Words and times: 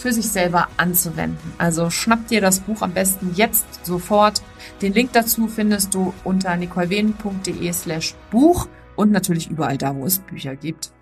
für 0.00 0.12
sich 0.12 0.28
selber 0.28 0.68
anzuwenden. 0.76 1.52
Also 1.58 1.90
schnapp 1.90 2.26
dir 2.28 2.40
das 2.40 2.60
Buch 2.60 2.82
am 2.82 2.92
besten 2.92 3.32
jetzt 3.34 3.84
sofort. 3.84 4.42
Den 4.82 4.94
Link 4.94 5.12
dazu 5.12 5.46
findest 5.46 5.94
du 5.94 6.14
unter 6.24 6.56
nicolewenen.de 6.56 7.72
slash 7.72 8.14
Buch 8.30 8.68
und 8.96 9.12
natürlich 9.12 9.50
überall 9.50 9.78
da, 9.78 9.94
wo 9.94 10.06
es 10.06 10.18
Bücher 10.18 10.56
gibt. 10.56 10.92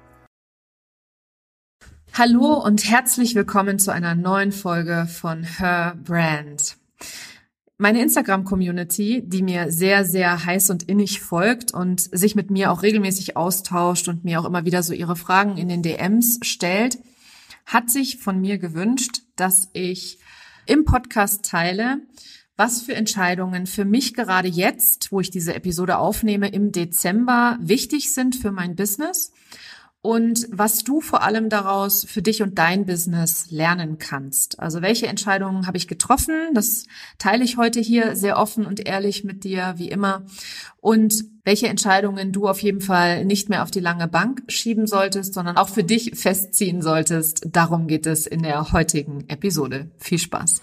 Hallo 2.13 2.55
und 2.55 2.91
herzlich 2.91 3.37
willkommen 3.37 3.79
zu 3.79 3.93
einer 3.93 4.17
neuen 4.17 4.51
Folge 4.51 5.07
von 5.09 5.45
Her 5.45 5.97
Brand. 6.03 6.77
Meine 7.77 8.03
Instagram-Community, 8.03 9.23
die 9.25 9.43
mir 9.45 9.71
sehr, 9.71 10.05
sehr 10.05 10.45
heiß 10.45 10.71
und 10.71 10.83
innig 10.83 11.21
folgt 11.21 11.73
und 11.73 12.01
sich 12.01 12.35
mit 12.35 12.51
mir 12.51 12.73
auch 12.73 12.83
regelmäßig 12.83 13.37
austauscht 13.37 14.09
und 14.09 14.25
mir 14.25 14.41
auch 14.41 14.47
immer 14.47 14.65
wieder 14.65 14.83
so 14.83 14.93
ihre 14.93 15.15
Fragen 15.15 15.57
in 15.59 15.69
den 15.69 15.85
DMs 15.85 16.41
stellt, 16.43 16.99
hat 17.69 17.91
sich 17.91 18.17
von 18.17 18.41
mir 18.41 18.59
gewünscht, 18.59 19.21
dass 19.37 19.69
ich 19.75 20.19
im 20.65 20.87
Podcast 20.87 21.45
teile, 21.45 22.01
was 22.57 22.81
für 22.81 22.95
Entscheidungen 22.95 23.67
für 23.67 23.85
mich 23.85 24.15
gerade 24.15 24.49
jetzt, 24.49 25.13
wo 25.13 25.21
ich 25.21 25.31
diese 25.31 25.55
Episode 25.55 25.99
aufnehme, 25.99 26.49
im 26.49 26.73
Dezember 26.73 27.59
wichtig 27.61 28.13
sind 28.13 28.37
für 28.37 28.53
mein 28.53 28.75
Business 28.75 29.33
und 30.09 30.49
was 30.51 30.85
du 30.85 31.03
vor 31.03 31.23
allem 31.23 31.51
daraus 31.51 32.07
für 32.09 32.23
dich 32.23 32.41
und 32.41 32.59
dein 32.59 32.87
Business 32.87 33.51
lernen 33.51 33.99
kannst. 33.99 34.59
Also 34.59 34.81
welche 34.81 35.07
Entscheidungen 35.07 35.67
habe 35.67 35.77
ich 35.77 35.87
getroffen? 35.87 36.33
Das 36.55 36.87
teile 37.19 37.45
ich 37.45 37.59
heute 37.59 37.79
hier 37.79 38.17
sehr 38.17 38.39
offen 38.39 38.65
und 38.65 38.89
ehrlich 38.89 39.23
mit 39.25 39.45
dir, 39.45 39.75
wie 39.77 39.91
immer. 39.91 40.23
Und 40.81 41.27
welche 41.45 41.69
Entscheidungen 41.69 42.33
du 42.33 42.49
auf 42.49 42.63
jeden 42.63 42.81
Fall 42.81 43.27
nicht 43.27 43.51
mehr 43.51 43.63
auf 43.63 43.71
die 43.71 43.81
lange 43.81 44.09
Bank 44.09 44.45
schieben 44.49 44.87
solltest, 44.87 45.35
sondern 45.35 45.59
auch 45.59 45.69
für 45.69 45.85
dich 45.85 46.13
festziehen 46.15 46.81
solltest. 46.81 47.47
Darum 47.53 47.87
geht 47.87 48.07
es 48.07 48.27
in 48.27 48.43
der 48.43 48.73
heutigen 48.73 49.29
Episode. 49.29 49.91
Viel 49.99 50.19
Spaß. 50.19 50.63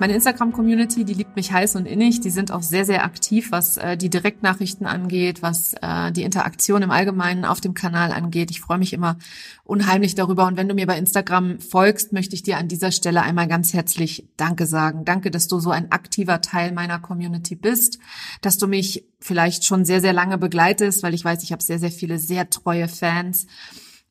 Meine 0.00 0.14
Instagram-Community, 0.14 1.04
die 1.04 1.14
liebt 1.14 1.36
mich 1.36 1.52
heiß 1.52 1.76
und 1.76 1.86
innig. 1.86 2.20
Die 2.20 2.30
sind 2.30 2.50
auch 2.50 2.62
sehr, 2.62 2.84
sehr 2.84 3.04
aktiv, 3.04 3.52
was 3.52 3.76
äh, 3.76 3.96
die 3.96 4.10
Direktnachrichten 4.10 4.86
angeht, 4.86 5.40
was 5.40 5.74
äh, 5.80 6.10
die 6.10 6.24
Interaktion 6.24 6.82
im 6.82 6.90
Allgemeinen 6.90 7.44
auf 7.44 7.60
dem 7.60 7.74
Kanal 7.74 8.10
angeht. 8.10 8.50
Ich 8.50 8.60
freue 8.60 8.78
mich 8.78 8.92
immer 8.92 9.16
unheimlich 9.62 10.16
darüber. 10.16 10.46
Und 10.46 10.56
wenn 10.56 10.68
du 10.68 10.74
mir 10.74 10.88
bei 10.88 10.98
Instagram 10.98 11.60
folgst, 11.60 12.12
möchte 12.12 12.34
ich 12.34 12.42
dir 12.42 12.58
an 12.58 12.66
dieser 12.66 12.90
Stelle 12.90 13.22
einmal 13.22 13.46
ganz 13.46 13.72
herzlich 13.72 14.26
Danke 14.36 14.66
sagen. 14.66 15.04
Danke, 15.04 15.30
dass 15.30 15.46
du 15.46 15.60
so 15.60 15.70
ein 15.70 15.92
aktiver 15.92 16.40
Teil 16.40 16.72
meiner 16.72 16.98
Community 16.98 17.54
bist, 17.54 18.00
dass 18.40 18.58
du 18.58 18.66
mich 18.66 19.06
vielleicht 19.20 19.64
schon 19.64 19.84
sehr, 19.84 20.00
sehr 20.00 20.12
lange 20.12 20.38
begleitest, 20.38 21.04
weil 21.04 21.14
ich 21.14 21.24
weiß, 21.24 21.44
ich 21.44 21.52
habe 21.52 21.62
sehr, 21.62 21.78
sehr 21.78 21.92
viele 21.92 22.18
sehr 22.18 22.50
treue 22.50 22.88
Fans. 22.88 23.46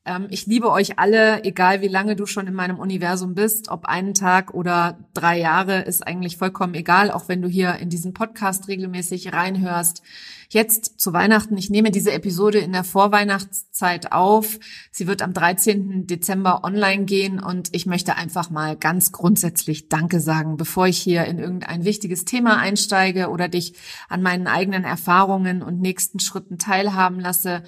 Ähm, 0.05 0.27
ich 0.29 0.45
liebe 0.45 0.69
euch 0.69 0.99
alle, 0.99 1.43
egal 1.43 1.81
wie 1.81 1.87
lange 1.87 2.15
du 2.15 2.25
schon 2.25 2.47
in 2.47 2.53
meinem 2.53 2.79
Universum 2.79 3.35
bist, 3.35 3.69
ob 3.69 3.85
einen 3.85 4.13
Tag 4.13 4.53
oder 4.53 4.97
drei 5.13 5.39
Jahre, 5.39 5.81
ist 5.81 6.05
eigentlich 6.05 6.37
vollkommen 6.37 6.73
egal, 6.73 7.09
auch 7.11 7.29
wenn 7.29 7.41
du 7.41 7.47
hier 7.47 7.75
in 7.75 7.89
diesen 7.89 8.13
Podcast 8.13 8.67
regelmäßig 8.67 9.31
reinhörst. 9.31 10.03
Jetzt 10.49 10.99
zu 10.99 11.13
Weihnachten, 11.13 11.57
ich 11.57 11.71
nehme 11.71 11.89
diese 11.89 12.11
Episode 12.11 12.59
in 12.59 12.73
der 12.73 12.83
Vorweihnachtszeit 12.83 14.11
auf. 14.11 14.59
Sie 14.91 15.07
wird 15.07 15.23
am 15.23 15.33
13. 15.33 16.05
Dezember 16.05 16.63
online 16.63 17.05
gehen 17.05 17.41
und 17.41 17.69
ich 17.71 17.87
möchte 17.87 18.17
einfach 18.17 18.51
mal 18.51 18.75
ganz 18.75 19.11
grundsätzlich 19.11 19.89
Danke 19.89 20.19
sagen, 20.19 20.57
bevor 20.57 20.85
ich 20.85 20.99
hier 20.99 21.25
in 21.25 21.39
irgendein 21.39 21.85
wichtiges 21.85 22.25
Thema 22.25 22.57
einsteige 22.57 23.29
oder 23.29 23.47
dich 23.47 23.73
an 24.09 24.21
meinen 24.21 24.45
eigenen 24.45 24.83
Erfahrungen 24.83 25.63
und 25.63 25.81
nächsten 25.81 26.19
Schritten 26.19 26.59
teilhaben 26.59 27.19
lasse 27.19 27.63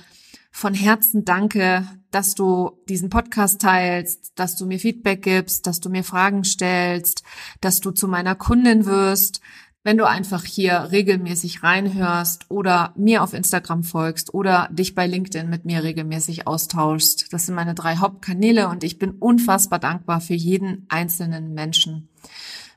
von 0.56 0.74
Herzen 0.74 1.26
danke, 1.26 1.86
dass 2.12 2.34
du 2.34 2.80
diesen 2.88 3.10
Podcast 3.10 3.60
teilst, 3.60 4.40
dass 4.40 4.56
du 4.56 4.66
mir 4.66 4.80
Feedback 4.80 5.22
gibst, 5.22 5.68
dass 5.68 5.82
du 5.82 5.90
mir 5.90 6.06
Fragen 6.06 6.46
stellst, 6.46 7.24
dass 7.60 7.82
du 7.82 7.92
zu 7.92 8.08
meiner 8.08 8.36
Kundin 8.36 8.86
wirst, 8.86 9.42
wenn 9.84 9.98
du 9.98 10.08
einfach 10.08 10.46
hier 10.46 10.92
regelmäßig 10.94 11.62
reinhörst 11.62 12.50
oder 12.50 12.94
mir 12.96 13.22
auf 13.22 13.34
Instagram 13.34 13.84
folgst 13.84 14.34
oder 14.34 14.70
dich 14.72 14.96
bei 14.96 15.08
LinkedIn 15.08 15.50
mit 15.50 15.66
mir 15.66 15.84
regelmäßig 15.84 16.48
austauschst. 16.48 17.34
Das 17.34 17.48
sind 17.48 17.56
meine 17.56 17.76
drei 17.76 17.98
Hauptkanäle 17.98 18.70
und 18.70 18.86
ich 18.86 18.98
bin 18.98 19.12
unfassbar 19.12 19.80
dankbar 19.80 20.22
für 20.22 20.36
jeden 20.36 20.86
einzelnen 20.88 21.54
Menschen. 21.54 22.08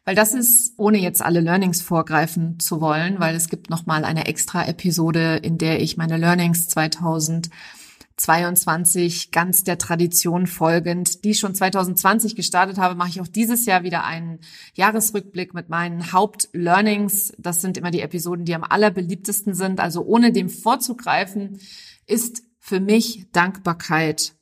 Weil 0.08 0.14
das 0.14 0.32
ist, 0.32 0.72
ohne 0.78 0.96
jetzt 0.96 1.20
alle 1.20 1.40
Learnings 1.40 1.82
vorgreifen 1.82 2.58
zu 2.58 2.80
wollen, 2.80 3.20
weil 3.20 3.36
es 3.36 3.50
gibt 3.50 3.68
nochmal 3.68 4.06
eine 4.06 4.26
extra 4.26 4.66
Episode, 4.66 5.36
in 5.36 5.58
der 5.58 5.82
ich 5.82 5.98
meine 5.98 6.16
Learnings 6.16 6.66
2022 6.68 9.32
ganz 9.32 9.64
der 9.64 9.76
Tradition 9.76 10.46
folgend, 10.46 11.24
die 11.24 11.32
ich 11.32 11.40
schon 11.40 11.54
2020 11.54 12.36
gestartet 12.36 12.78
habe, 12.78 12.94
mache 12.94 13.10
ich 13.10 13.20
auch 13.20 13.28
dieses 13.28 13.66
Jahr 13.66 13.82
wieder 13.82 14.04
einen 14.04 14.40
Jahresrückblick 14.72 15.52
mit 15.52 15.68
meinen 15.68 16.10
Hauptlearnings. 16.10 17.34
Das 17.36 17.60
sind 17.60 17.76
immer 17.76 17.90
die 17.90 18.00
Episoden, 18.00 18.46
die 18.46 18.54
am 18.54 18.64
allerbeliebtesten 18.64 19.52
sind. 19.52 19.78
Also 19.78 20.06
ohne 20.06 20.32
dem 20.32 20.48
vorzugreifen, 20.48 21.58
ist 22.06 22.44
für 22.60 22.80
mich 22.80 23.26
Dankbarkeit 23.32 24.37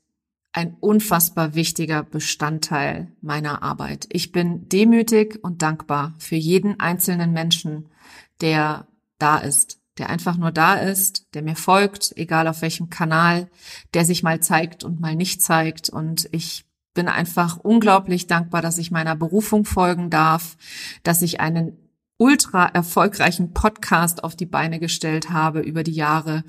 ein 0.57 0.75
unfassbar 0.81 1.55
wichtiger 1.55 2.03
Bestandteil 2.03 3.13
meiner 3.21 3.63
Arbeit. 3.63 4.07
Ich 4.11 4.33
bin 4.33 4.71
demütig 4.71 5.39
und 5.43 5.61
dankbar 5.61 6.15
für 6.17 6.37
jeden 6.37 6.81
einzelnen 6.81 7.33
Menschen, 7.33 7.91
der 8.41 8.89
da 9.19 9.37
ist, 9.37 9.79
der 9.99 10.09
einfach 10.09 10.39
nur 10.39 10.53
da 10.53 10.77
ist, 10.77 11.27
der 11.35 11.43
mir 11.43 11.57
folgt, 11.57 12.17
egal 12.17 12.49
auf 12.49 12.63
welchem 12.63 12.89
Kanal, 12.89 13.51
der 13.93 14.07
sich 14.07 14.23
mal 14.23 14.41
zeigt 14.41 14.83
und 14.83 14.99
mal 14.99 15.15
nicht 15.15 15.43
zeigt. 15.43 15.91
Und 15.91 16.27
ich 16.33 16.65
bin 16.95 17.09
einfach 17.09 17.59
unglaublich 17.59 18.27
dankbar, 18.27 18.63
dass 18.63 18.79
ich 18.79 18.91
meiner 18.91 19.15
Berufung 19.15 19.67
folgen 19.67 20.09
darf, 20.09 20.57
dass 21.03 21.21
ich 21.21 21.39
einen 21.39 21.77
ultra 22.17 22.65
erfolgreichen 22.65 23.53
Podcast 23.53 24.25
auf 24.25 24.37
die 24.37 24.47
Beine 24.47 24.81
gestellt 24.81 25.29
habe 25.29 25.61
über 25.61 25.83
die 25.83 25.93
Jahre, 25.93 26.45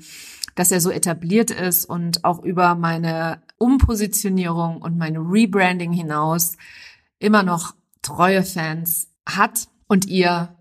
dass 0.58 0.72
er 0.72 0.80
so 0.80 0.90
etabliert 0.90 1.52
ist 1.52 1.84
und 1.84 2.24
auch 2.24 2.42
über 2.42 2.74
meine 2.74 3.40
Umpositionierung 3.58 4.82
und 4.82 4.98
mein 4.98 5.16
Rebranding 5.16 5.92
hinaus 5.92 6.56
immer 7.20 7.44
noch 7.44 7.76
treue 8.02 8.42
Fans 8.42 9.08
hat 9.24 9.68
und 9.86 10.06
ihr 10.06 10.56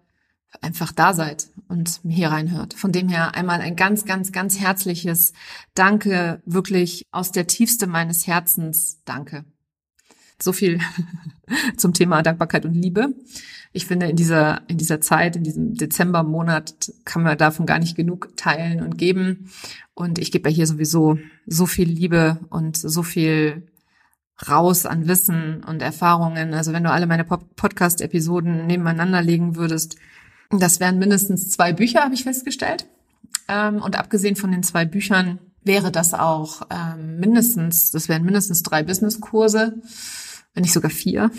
einfach 0.62 0.92
da 0.92 1.16
seid 1.16 1.50
und 1.68 2.00
hier 2.08 2.30
reinhört. 2.30 2.76
Von 2.76 2.92
dem 2.92 3.10
her 3.10 3.34
einmal 3.34 3.60
ein 3.60 3.76
ganz, 3.76 4.06
ganz, 4.06 4.32
ganz 4.32 4.60
herzliches 4.60 5.34
Danke, 5.74 6.44
wirklich 6.46 7.08
aus 7.10 7.32
der 7.32 7.48
Tiefste 7.48 7.88
meines 7.88 8.28
Herzens 8.28 9.02
Danke. 9.04 9.46
So 10.40 10.54
viel 10.54 10.80
zum 11.78 11.96
Thema 11.96 12.22
Dankbarkeit 12.22 12.66
und 12.66 12.76
Liebe. 12.76 13.16
Ich 13.78 13.86
finde, 13.86 14.08
in 14.08 14.16
dieser, 14.16 14.62
in 14.68 14.80
dieser 14.80 15.02
Zeit, 15.02 15.36
in 15.36 15.44
diesem 15.44 15.76
Dezembermonat 15.76 16.92
kann 17.06 17.22
man 17.22 17.38
davon 17.38 17.68
gar 17.68 17.78
nicht 17.78 17.96
genug 17.96 18.36
teilen 18.36 18.82
und 18.82 18.98
geben. 18.98 19.52
Und 19.94 20.18
ich 20.18 20.32
gebe 20.32 20.50
ja 20.50 20.56
hier 20.56 20.66
sowieso 20.66 21.20
so 21.46 21.68
viel 21.68 21.88
Liebe 21.88 22.40
und 22.50 22.76
so 22.76 23.04
viel 23.04 23.68
raus 24.48 24.88
an 24.88 25.08
Wissen 25.08 25.64
und 25.64 25.84
Erfahrungen. 25.84 26.56
Also 26.56 26.74
wenn 26.74 26.84
du 26.84 26.92
alle 26.92 27.06
meine 27.06 27.24
Podcast-Episoden 27.24 28.66
nebeneinander 28.66 29.22
legen 29.22 29.56
würdest, 29.56 29.98
das 30.50 30.80
wären 30.80 30.98
mindestens 30.98 31.52
zwei 31.52 31.72
Bücher, 31.72 32.02
habe 32.02 32.16
ich 32.16 32.24
festgestellt. 32.24 32.88
Ähm, 33.48 33.82
und 33.84 33.98
abgesehen 33.98 34.36
von 34.36 34.52
den 34.52 34.64
zwei 34.64 34.86
Büchern 34.86 35.38
wäre 35.64 35.92
das 35.92 36.16
auch 36.16 36.64
ähm, 36.72 37.20
mindestens, 37.20 37.92
das 37.92 38.10
wären 38.10 38.24
mindestens 38.24 38.64
drei 38.64 38.82
Business-Kurse 38.82 39.82
wenn 40.58 40.64
nicht 40.64 40.74
sogar 40.74 40.90
vier. 40.90 41.30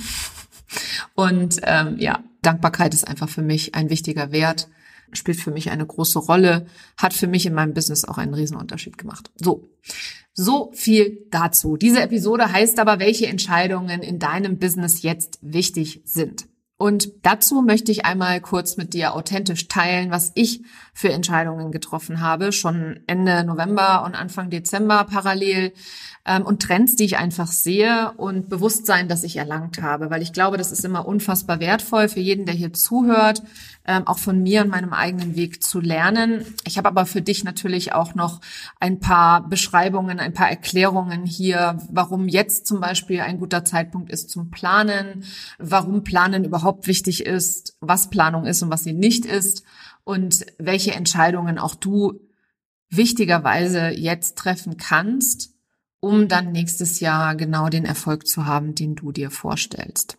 Und 1.19 1.59
ähm, 1.65 1.97
ja, 1.99 2.23
Dankbarkeit 2.43 2.95
ist 2.95 3.09
einfach 3.09 3.29
für 3.29 3.43
mich 3.43 3.75
ein 3.75 3.91
wichtiger 3.91 4.31
Wert, 4.31 4.69
spielt 5.13 5.41
für 5.41 5.51
mich 5.51 5.71
eine 5.71 5.85
große 5.85 6.21
Rolle, 6.21 6.67
hat 6.97 7.13
für 7.13 7.27
mich 7.27 7.45
in 7.45 7.55
meinem 7.55 7.75
Business 7.75 8.05
auch 8.05 8.19
einen 8.19 8.35
Riesenunterschied 8.35 8.97
gemacht. 8.99 9.33
So, 9.35 9.69
so 10.33 10.71
viel 10.75 11.27
dazu. 11.33 11.77
Diese 11.77 12.01
Episode 12.01 12.53
heißt 12.53 12.79
aber, 12.79 13.01
welche 13.01 13.27
Entscheidungen 13.27 14.01
in 14.01 14.21
deinem 14.21 14.61
Business 14.61 15.03
jetzt 15.03 15.41
wichtig 15.43 16.03
sind. 16.05 16.47
Und 16.79 17.11
dazu 17.23 17.61
möchte 17.61 17.91
ich 17.91 18.07
einmal 18.07 18.41
kurz 18.41 18.77
mit 18.77 18.95
dir 18.95 19.15
authentisch 19.15 19.67
teilen, 19.67 20.13
was 20.13 20.31
ich 20.37 20.63
für 20.95 21.13
Entscheidungen 21.13 21.73
getroffen 21.73 22.21
habe, 22.21 22.53
schon 22.53 23.01
Ende 23.09 23.43
November 23.43 24.05
und 24.05 24.15
Anfang 24.15 24.49
Dezember 24.49 25.05
parallel 25.05 25.73
ähm, 26.25 26.47
und 26.47 26.63
Trends, 26.63 26.95
die 26.95 27.05
ich 27.05 27.17
einfach 27.17 27.49
sehe 27.49 28.13
und 28.17 28.49
Bewusstsein, 28.49 29.09
das 29.09 29.25
ich 29.25 29.37
erlangt 29.37 29.83
habe, 29.83 30.11
weil 30.11 30.23
ich 30.23 30.33
glaube, 30.33 30.57
das 30.57 30.71
ist 30.71 30.85
immer 30.85 31.07
unfassbar 31.07 31.59
wertvoll 31.59 32.09
für 32.09 32.21
jeden, 32.21 32.47
der 32.47 32.55
hier 32.55 32.73
zuhört, 32.73 33.43
ähm, 33.87 34.07
auch 34.07 34.19
von 34.19 34.43
mir 34.43 34.63
und 34.63 34.69
meinem 34.69 34.93
eigenen 34.93 35.35
Weg 35.35 35.63
zu 35.63 35.81
lernen. 35.81 36.45
Ich 36.65 36.79
habe 36.79 36.89
aber 36.89 37.07
für 37.07 37.23
dich 37.23 37.43
natürlich 37.43 37.93
auch 37.93 38.15
noch 38.15 38.41
ein 38.79 39.01
paar 39.01 39.49
Beschreibungen, 39.49 40.21
ein 40.21 40.35
paar 40.35 40.51
Erklärungen 40.51 41.25
hier, 41.25 41.79
warum 41.91 42.29
jetzt 42.29 42.67
zum 42.67 42.81
Beispiel 42.81 43.21
ein 43.21 43.39
guter 43.39 43.65
Zeitpunkt 43.65 44.11
ist 44.11 44.31
zum 44.31 44.51
Planen, 44.51 45.25
warum 45.59 46.05
Planen 46.05 46.45
überhaupt 46.45 46.68
wichtig 46.83 47.27
ist, 47.27 47.77
was 47.81 48.11
Planung 48.11 48.47
ist 48.47 48.63
und 48.63 48.71
was 48.71 48.85
sie 48.85 48.93
nicht 48.93 49.25
ist 49.25 49.63
und 50.05 50.47
welche 50.59 50.93
Entscheidungen 50.93 51.59
auch 51.59 51.75
du 51.75 52.21
wichtigerweise 52.91 53.89
jetzt 53.89 54.39
treffen 54.39 54.77
kannst, 54.77 55.55
um 56.01 56.29
dann 56.29 56.53
nächstes 56.53 57.01
Jahr 57.01 57.35
genau 57.35 57.69
den 57.69 57.85
Erfolg 57.85 58.27
zu 58.27 58.47
haben, 58.47 58.75
den 58.75 58.95
du 58.95 59.13
dir 59.13 59.31
vorstellst. 59.31 60.19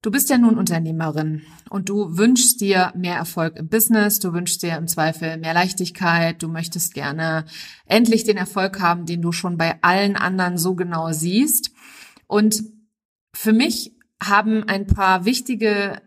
Du 0.00 0.12
bist 0.12 0.30
ja 0.30 0.38
nun 0.38 0.56
Unternehmerin 0.56 1.42
und 1.70 1.88
du 1.88 2.16
wünschst 2.16 2.60
dir 2.60 2.92
mehr 2.96 3.16
Erfolg 3.16 3.56
im 3.56 3.68
Business, 3.68 4.20
du 4.20 4.32
wünschst 4.32 4.62
dir 4.62 4.76
im 4.76 4.86
Zweifel 4.86 5.38
mehr 5.38 5.54
Leichtigkeit, 5.54 6.40
du 6.40 6.48
möchtest 6.48 6.94
gerne 6.94 7.44
endlich 7.84 8.22
den 8.22 8.36
Erfolg 8.36 8.80
haben, 8.80 9.06
den 9.06 9.22
du 9.22 9.32
schon 9.32 9.56
bei 9.56 9.82
allen 9.82 10.14
anderen 10.14 10.56
so 10.56 10.76
genau 10.76 11.12
siehst. 11.12 11.72
Und 12.28 12.62
für 13.34 13.52
mich 13.52 13.97
haben 14.22 14.64
ein 14.64 14.86
paar 14.86 15.24
wichtige 15.24 16.02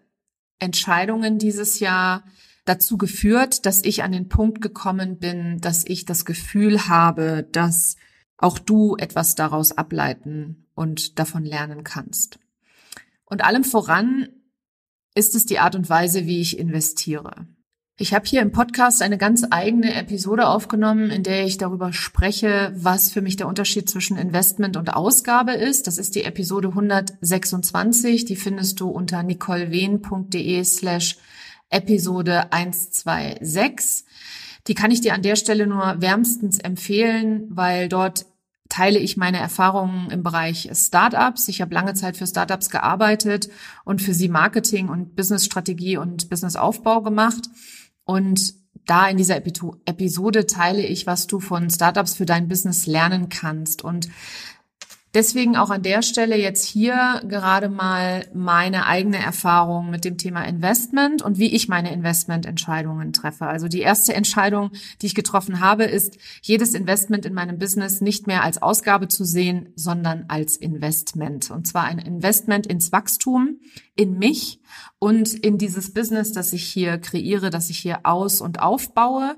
Entscheidungen 0.59 1.37
dieses 1.37 1.79
Jahr 1.79 2.23
dazu 2.65 2.97
geführt, 2.97 3.65
dass 3.65 3.83
ich 3.83 4.03
an 4.03 4.11
den 4.11 4.29
Punkt 4.29 4.61
gekommen 4.61 5.17
bin, 5.17 5.59
dass 5.59 5.85
ich 5.85 6.05
das 6.05 6.25
Gefühl 6.25 6.87
habe, 6.87 7.47
dass 7.51 7.95
auch 8.37 8.59
du 8.59 8.95
etwas 8.97 9.35
daraus 9.35 9.71
ableiten 9.71 10.67
und 10.75 11.19
davon 11.19 11.45
lernen 11.45 11.83
kannst. 11.83 12.39
Und 13.25 13.43
allem 13.43 13.63
voran 13.63 14.29
ist 15.15 15.35
es 15.35 15.45
die 15.45 15.59
Art 15.59 15.75
und 15.75 15.89
Weise, 15.89 16.25
wie 16.25 16.41
ich 16.41 16.57
investiere. 16.57 17.47
Ich 18.01 18.15
habe 18.15 18.25
hier 18.25 18.41
im 18.41 18.51
Podcast 18.51 19.03
eine 19.03 19.19
ganz 19.19 19.45
eigene 19.51 19.93
Episode 19.93 20.47
aufgenommen, 20.47 21.11
in 21.11 21.21
der 21.21 21.45
ich 21.45 21.59
darüber 21.59 21.93
spreche, 21.93 22.73
was 22.75 23.11
für 23.11 23.21
mich 23.21 23.35
der 23.35 23.47
Unterschied 23.47 23.87
zwischen 23.91 24.17
Investment 24.17 24.75
und 24.75 24.91
Ausgabe 24.91 25.51
ist. 25.51 25.85
Das 25.85 25.99
ist 25.99 26.15
die 26.15 26.23
Episode 26.23 26.69
126. 26.69 28.25
Die 28.25 28.35
findest 28.35 28.79
du 28.79 28.89
unter 28.89 29.21
nicolewehn.de 29.21 30.63
slash 30.63 31.17
Episode 31.69 32.51
126. 32.51 34.03
Die 34.65 34.73
kann 34.73 34.89
ich 34.89 35.01
dir 35.01 35.13
an 35.13 35.21
der 35.21 35.35
Stelle 35.35 35.67
nur 35.67 36.01
wärmstens 36.01 36.57
empfehlen, 36.57 37.45
weil 37.49 37.87
dort 37.87 38.25
teile 38.67 38.97
ich 38.97 39.15
meine 39.15 39.37
Erfahrungen 39.37 40.09
im 40.09 40.23
Bereich 40.23 40.71
Startups. 40.73 41.49
Ich 41.49 41.61
habe 41.61 41.75
lange 41.75 41.93
Zeit 41.93 42.17
für 42.17 42.25
Startups 42.25 42.71
gearbeitet 42.71 43.49
und 43.83 44.01
für 44.01 44.15
sie 44.15 44.29
Marketing 44.29 44.89
und 44.89 45.15
Businessstrategie 45.15 45.97
und 45.97 46.29
Businessaufbau 46.31 47.03
gemacht. 47.03 47.43
Und 48.11 48.55
da 48.85 49.07
in 49.07 49.15
dieser 49.15 49.37
Episode 49.37 50.45
teile 50.45 50.85
ich, 50.85 51.07
was 51.07 51.27
du 51.27 51.39
von 51.39 51.69
Startups 51.69 52.15
für 52.15 52.25
dein 52.25 52.49
Business 52.49 52.85
lernen 52.85 53.29
kannst. 53.29 53.85
Und 53.85 54.09
Deswegen 55.13 55.57
auch 55.57 55.69
an 55.69 55.83
der 55.83 56.03
Stelle 56.03 56.37
jetzt 56.37 56.65
hier 56.65 57.21
gerade 57.27 57.67
mal 57.67 58.25
meine 58.33 58.85
eigene 58.85 59.17
Erfahrung 59.17 59.89
mit 59.89 60.05
dem 60.05 60.17
Thema 60.17 60.43
Investment 60.43 61.21
und 61.21 61.37
wie 61.37 61.53
ich 61.53 61.67
meine 61.67 61.91
Investmententscheidungen 61.91 63.11
treffe. 63.11 63.45
Also 63.45 63.67
die 63.67 63.81
erste 63.81 64.13
Entscheidung, 64.13 64.71
die 65.01 65.07
ich 65.07 65.15
getroffen 65.15 65.59
habe, 65.59 65.83
ist, 65.83 66.17
jedes 66.41 66.73
Investment 66.73 67.25
in 67.25 67.33
meinem 67.33 67.57
Business 67.57 67.99
nicht 67.99 68.25
mehr 68.25 68.43
als 68.43 68.61
Ausgabe 68.61 69.09
zu 69.09 69.25
sehen, 69.25 69.73
sondern 69.75 70.25
als 70.29 70.55
Investment. 70.55 71.51
Und 71.51 71.67
zwar 71.67 71.83
ein 71.83 71.99
Investment 71.99 72.65
ins 72.65 72.93
Wachstum, 72.93 73.59
in 73.95 74.17
mich 74.17 74.61
und 74.97 75.33
in 75.33 75.57
dieses 75.57 75.93
Business, 75.93 76.31
das 76.31 76.53
ich 76.53 76.63
hier 76.63 76.97
kreiere, 76.99 77.49
das 77.49 77.69
ich 77.69 77.79
hier 77.79 77.99
aus- 78.03 78.39
und 78.39 78.61
aufbaue 78.61 79.35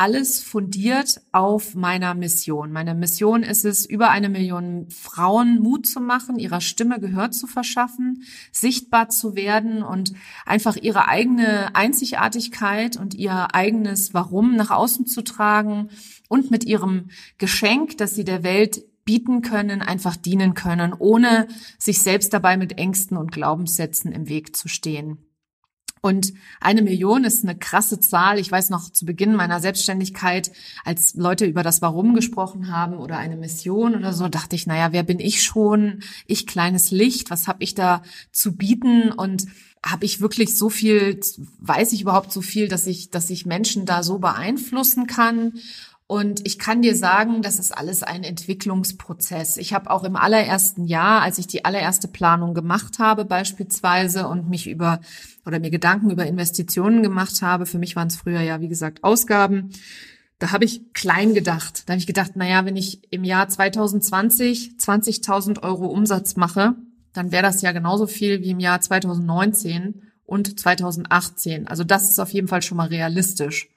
alles 0.00 0.40
fundiert 0.40 1.20
auf 1.30 1.74
meiner 1.74 2.14
Mission. 2.14 2.72
Meine 2.72 2.94
Mission 2.94 3.42
ist 3.42 3.66
es, 3.66 3.84
über 3.84 4.08
eine 4.08 4.30
Million 4.30 4.88
Frauen 4.88 5.60
Mut 5.60 5.86
zu 5.86 6.00
machen, 6.00 6.38
ihrer 6.38 6.62
Stimme 6.62 7.00
Gehör 7.00 7.32
zu 7.32 7.46
verschaffen, 7.46 8.22
sichtbar 8.50 9.10
zu 9.10 9.36
werden 9.36 9.82
und 9.82 10.14
einfach 10.46 10.76
ihre 10.76 11.06
eigene 11.06 11.76
Einzigartigkeit 11.76 12.96
und 12.96 13.12
ihr 13.12 13.54
eigenes 13.54 14.14
Warum 14.14 14.56
nach 14.56 14.70
außen 14.70 15.04
zu 15.04 15.20
tragen 15.22 15.90
und 16.30 16.50
mit 16.50 16.64
ihrem 16.64 17.10
Geschenk, 17.36 17.98
das 17.98 18.14
sie 18.14 18.24
der 18.24 18.42
Welt 18.42 18.82
bieten 19.04 19.42
können, 19.42 19.82
einfach 19.82 20.16
dienen 20.16 20.54
können, 20.54 20.94
ohne 20.98 21.46
sich 21.78 22.00
selbst 22.00 22.32
dabei 22.32 22.56
mit 22.56 22.78
Ängsten 22.78 23.18
und 23.18 23.32
Glaubenssätzen 23.32 24.12
im 24.12 24.30
Weg 24.30 24.56
zu 24.56 24.66
stehen. 24.66 25.29
Und 26.02 26.32
eine 26.60 26.80
Million 26.80 27.24
ist 27.24 27.44
eine 27.44 27.56
krasse 27.56 28.00
Zahl. 28.00 28.38
Ich 28.38 28.50
weiß 28.50 28.70
noch 28.70 28.90
zu 28.90 29.04
Beginn 29.04 29.36
meiner 29.36 29.60
Selbstständigkeit, 29.60 30.50
als 30.84 31.14
Leute 31.14 31.44
über 31.44 31.62
das 31.62 31.82
Warum 31.82 32.14
gesprochen 32.14 32.72
haben 32.72 32.96
oder 32.96 33.18
eine 33.18 33.36
Mission 33.36 33.94
oder 33.94 34.14
so, 34.14 34.28
dachte 34.28 34.56
ich, 34.56 34.66
naja, 34.66 34.92
wer 34.92 35.02
bin 35.02 35.20
ich 35.20 35.42
schon? 35.42 36.02
Ich 36.26 36.46
kleines 36.46 36.90
Licht, 36.90 37.30
was 37.30 37.48
habe 37.48 37.62
ich 37.62 37.74
da 37.74 38.02
zu 38.32 38.56
bieten? 38.56 39.12
Und 39.12 39.46
habe 39.84 40.04
ich 40.04 40.20
wirklich 40.20 40.56
so 40.56 40.68
viel, 40.68 41.20
weiß 41.58 41.92
ich 41.92 42.02
überhaupt 42.02 42.32
so 42.32 42.42
viel, 42.42 42.68
dass 42.68 42.86
ich, 42.86 43.10
dass 43.10 43.30
ich 43.30 43.46
Menschen 43.46 43.86
da 43.86 44.02
so 44.02 44.18
beeinflussen 44.18 45.06
kann? 45.06 45.54
Und 46.10 46.44
ich 46.44 46.58
kann 46.58 46.82
dir 46.82 46.96
sagen, 46.96 47.40
das 47.40 47.60
ist 47.60 47.70
alles 47.70 48.02
ein 48.02 48.24
Entwicklungsprozess. 48.24 49.56
Ich 49.58 49.72
habe 49.74 49.92
auch 49.92 50.02
im 50.02 50.16
allerersten 50.16 50.84
Jahr, 50.86 51.22
als 51.22 51.38
ich 51.38 51.46
die 51.46 51.64
allererste 51.64 52.08
Planung 52.08 52.52
gemacht 52.52 52.98
habe 52.98 53.24
beispielsweise 53.24 54.26
und 54.26 54.50
mich 54.50 54.68
über 54.68 54.98
oder 55.46 55.60
mir 55.60 55.70
Gedanken 55.70 56.10
über 56.10 56.26
Investitionen 56.26 57.04
gemacht 57.04 57.42
habe, 57.42 57.64
für 57.64 57.78
mich 57.78 57.94
waren 57.94 58.08
es 58.08 58.16
früher 58.16 58.40
ja, 58.40 58.60
wie 58.60 58.66
gesagt, 58.66 59.04
Ausgaben, 59.04 59.70
da 60.40 60.50
habe 60.50 60.64
ich 60.64 60.92
klein 60.94 61.32
gedacht. 61.32 61.84
Da 61.86 61.92
habe 61.92 62.00
ich 62.00 62.08
gedacht, 62.08 62.34
naja, 62.34 62.64
wenn 62.64 62.74
ich 62.74 63.12
im 63.12 63.22
Jahr 63.22 63.48
2020 63.48 64.78
20.000 64.80 65.62
Euro 65.62 65.86
Umsatz 65.86 66.34
mache, 66.34 66.74
dann 67.12 67.30
wäre 67.30 67.44
das 67.44 67.62
ja 67.62 67.70
genauso 67.70 68.08
viel 68.08 68.40
wie 68.42 68.50
im 68.50 68.58
Jahr 68.58 68.80
2019 68.80 70.02
und 70.26 70.58
2018. 70.58 71.68
Also 71.68 71.84
das 71.84 72.10
ist 72.10 72.18
auf 72.18 72.30
jeden 72.30 72.48
Fall 72.48 72.62
schon 72.62 72.78
mal 72.78 72.88
realistisch. 72.88 73.68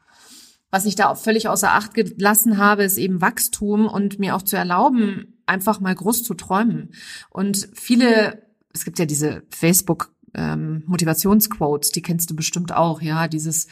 Was 0.74 0.86
ich 0.86 0.96
da 0.96 1.10
auch 1.10 1.18
völlig 1.18 1.48
außer 1.48 1.72
Acht 1.72 1.94
gelassen 1.94 2.58
habe, 2.58 2.84
ist 2.84 2.98
eben 2.98 3.22
Wachstum 3.22 3.86
und 3.86 4.18
mir 4.18 4.36
auch 4.36 4.42
zu 4.42 4.56
erlauben, 4.56 5.38
einfach 5.46 5.80
mal 5.80 5.94
groß 5.94 6.24
zu 6.24 6.34
träumen. 6.34 6.96
Und 7.30 7.70
viele, 7.76 8.42
es 8.74 8.84
gibt 8.84 8.98
ja 8.98 9.06
diese 9.06 9.44
Facebook 9.52 10.12
ähm, 10.34 10.82
Motivationsquotes, 10.88 11.92
die 11.92 12.02
kennst 12.02 12.32
du 12.32 12.36
bestimmt 12.36 12.74
auch, 12.74 13.04
ja, 13.04 13.28
dieses 13.28 13.68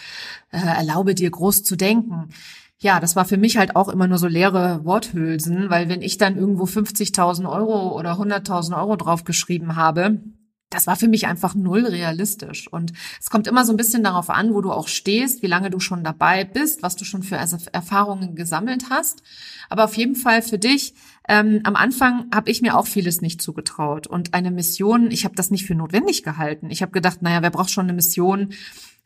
äh, 0.51 0.59
erlaube 0.59 1.15
dir 1.15 1.31
groß 1.31 1.63
zu 1.63 1.75
denken. 1.75 2.29
Ja, 2.77 2.99
das 2.99 3.15
war 3.15 3.25
für 3.25 3.37
mich 3.37 3.57
halt 3.57 3.75
auch 3.75 3.89
immer 3.89 4.05
nur 4.05 4.19
so 4.19 4.27
leere 4.27 4.85
Worthülsen, 4.85 5.71
weil 5.71 5.89
wenn 5.89 6.03
ich 6.03 6.19
dann 6.19 6.37
irgendwo 6.37 6.65
50.000 6.65 7.51
Euro 7.51 7.97
oder 7.97 8.11
100.000 8.11 8.77
Euro 8.77 8.95
draufgeschrieben 8.95 9.75
habe, 9.75 10.19
das 10.71 10.87
war 10.87 10.95
für 10.95 11.07
mich 11.07 11.27
einfach 11.27 11.53
null 11.53 11.85
realistisch. 11.85 12.67
Und 12.71 12.93
es 13.19 13.29
kommt 13.29 13.45
immer 13.45 13.65
so 13.65 13.73
ein 13.73 13.77
bisschen 13.77 14.03
darauf 14.03 14.29
an, 14.29 14.53
wo 14.53 14.61
du 14.61 14.71
auch 14.71 14.87
stehst, 14.87 15.43
wie 15.43 15.47
lange 15.47 15.69
du 15.69 15.79
schon 15.79 16.03
dabei 16.03 16.45
bist, 16.45 16.81
was 16.81 16.95
du 16.95 17.05
schon 17.05 17.21
für 17.21 17.35
Erfahrungen 17.35 18.35
gesammelt 18.35 18.85
hast. 18.89 19.21
Aber 19.69 19.83
auf 19.83 19.95
jeden 19.95 20.15
Fall 20.15 20.41
für 20.41 20.57
dich, 20.57 20.95
ähm, 21.27 21.59
am 21.63 21.75
Anfang 21.75 22.25
habe 22.33 22.49
ich 22.49 22.61
mir 22.61 22.77
auch 22.77 22.87
vieles 22.87 23.21
nicht 23.21 23.41
zugetraut. 23.41 24.07
Und 24.07 24.33
eine 24.33 24.49
Mission, 24.49 25.11
ich 25.11 25.25
habe 25.25 25.35
das 25.35 25.51
nicht 25.51 25.65
für 25.65 25.75
notwendig 25.75 26.23
gehalten. 26.23 26.71
Ich 26.71 26.81
habe 26.81 26.91
gedacht, 26.91 27.21
naja, 27.21 27.41
wer 27.41 27.51
braucht 27.51 27.71
schon 27.71 27.85
eine 27.85 27.93
Mission, 27.93 28.53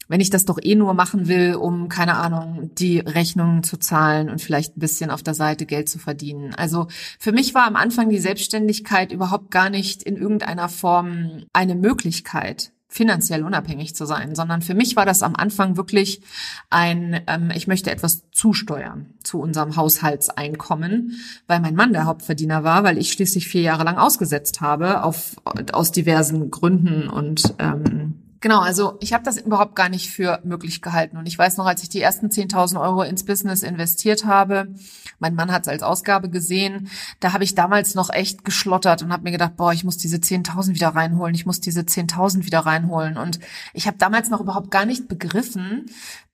wenn 0.08 0.22
ich 0.22 0.30
das 0.30 0.46
doch 0.46 0.60
eh 0.62 0.76
nur 0.76 0.94
machen 0.94 1.28
will, 1.28 1.56
um, 1.56 1.90
keine 1.90 2.18
Ahnung, 2.18 2.72
die 2.76 3.00
Rechnungen 3.00 3.64
zu 3.64 3.78
zahlen 3.78 4.30
und 4.30 4.42
vielleicht 4.42 4.78
ein 4.78 4.80
bisschen 4.80 5.10
auf 5.10 5.24
der 5.24 5.34
Seite 5.34 5.66
Geld 5.66 5.90
zu 5.90 6.00
verdienen. 6.00 6.54
Also 6.56 6.88
für 7.20 7.32
mich 7.32 7.54
war 7.54 7.66
am 7.66 7.76
Anfang 7.76 8.10
die 8.10 8.20
Selbstständigkeit 8.20 9.12
überhaupt 9.12 9.52
gar 9.52 9.70
nicht 9.70 10.04
in 10.04 10.18
irgendeiner 10.18 10.70
Form 10.70 11.44
eine 11.54 11.76
Möglichkeit 11.76 12.72
finanziell 12.96 13.44
unabhängig 13.44 13.94
zu 13.94 14.06
sein, 14.06 14.36
sondern 14.36 14.62
für 14.62 14.74
mich 14.74 14.96
war 14.96 15.06
das 15.06 15.22
am 15.22 15.36
Anfang 15.36 15.76
wirklich 15.76 16.22
ein, 16.70 17.22
ähm, 17.28 17.52
ich 17.54 17.68
möchte 17.68 17.92
etwas 17.92 18.24
zusteuern 18.32 19.14
zu 19.22 19.42
unserem 19.42 19.76
Haushaltseinkommen, 19.76 21.20
weil 21.46 21.60
mein 21.60 21.76
Mann 21.76 21.92
der 21.92 22.06
Hauptverdiener 22.06 22.64
war, 22.64 22.86
weil 22.86 22.98
ich 22.98 23.12
schließlich 23.12 23.50
vier 23.50 23.62
Jahre 23.62 23.84
lang 23.84 23.98
ausgesetzt 23.98 24.62
habe 24.62 25.04
auf 25.04 25.36
aus 25.74 25.92
diversen 25.92 26.52
Gründen 26.52 27.10
und 27.10 27.56
ähm, 27.60 28.25
Genau, 28.42 28.60
also 28.60 28.98
ich 29.00 29.14
habe 29.14 29.24
das 29.24 29.38
überhaupt 29.38 29.76
gar 29.76 29.90
nicht 29.90 30.10
für 30.10 30.40
möglich 30.44 30.82
gehalten. 30.82 31.18
Und 31.18 31.26
ich 31.26 31.38
weiß 31.38 31.58
noch, 31.58 31.66
als 31.66 31.84
ich 31.84 31.90
die 31.90 32.02
ersten 32.02 32.28
10.000 32.28 32.80
Euro 32.80 33.04
ins 33.04 33.26
Business 33.26 33.64
investiert 33.64 34.26
habe, 34.26 34.74
mein 35.20 35.36
Mann 35.36 35.52
hat 35.52 35.64
es 35.64 35.68
als 35.68 35.84
Ausgabe 35.84 36.30
gesehen, 36.30 36.90
da 37.20 37.34
habe 37.34 37.44
ich 37.44 37.56
damals 37.56 37.96
noch 37.96 38.10
echt 38.12 38.44
geschlottert 38.44 39.02
und 39.02 39.12
habe 39.12 39.24
mir 39.24 39.32
gedacht, 39.32 39.56
boah, 39.56 39.74
ich 39.74 39.84
muss 39.84 39.98
diese 39.98 40.18
10.000 40.18 40.76
wieder 40.76 40.90
reinholen, 40.90 41.36
ich 41.36 41.46
muss 41.46 41.62
diese 41.62 41.82
10.000 41.82 42.46
wieder 42.46 42.60
reinholen. 42.60 43.18
Und 43.18 43.40
ich 43.74 43.88
habe 43.88 43.98
damals 43.98 44.30
noch 44.30 44.42
überhaupt 44.42 44.72
gar 44.72 44.86
nicht 44.86 45.08
begriffen, 45.08 45.86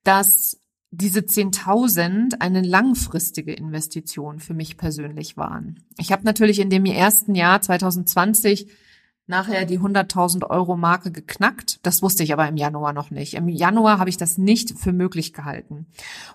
dass 0.04 0.58
diese 0.92 1.22
10.000 1.22 2.42
eine 2.42 2.62
langfristige 2.62 3.54
Investition 3.54 4.40
für 4.40 4.54
mich 4.54 4.78
persönlich 4.78 5.38
waren. 5.38 5.86
Ich 5.98 6.12
habe 6.12 6.26
natürlich 6.26 6.60
in 6.60 6.70
dem 6.70 6.86
ersten 6.86 7.36
Jahr 7.36 7.62
2020 7.62 8.68
nachher 9.32 9.66
die 9.66 9.80
100.000 9.80 10.48
Euro 10.48 10.78
Marke 10.78 11.12
geknackt. 11.12 11.80
Das 11.82 12.04
wusste 12.04 12.22
ich 12.22 12.34
aber 12.34 12.48
im 12.48 12.58
Januar 12.58 12.94
noch 12.94 13.10
nicht. 13.10 13.34
Im 13.34 13.50
Januar 13.50 13.98
habe 13.98 14.12
ich 14.12 14.18
das 14.18 14.38
nicht 14.38 14.78
für 14.78 14.94
möglich 14.94 15.34
gehalten. 15.34 15.88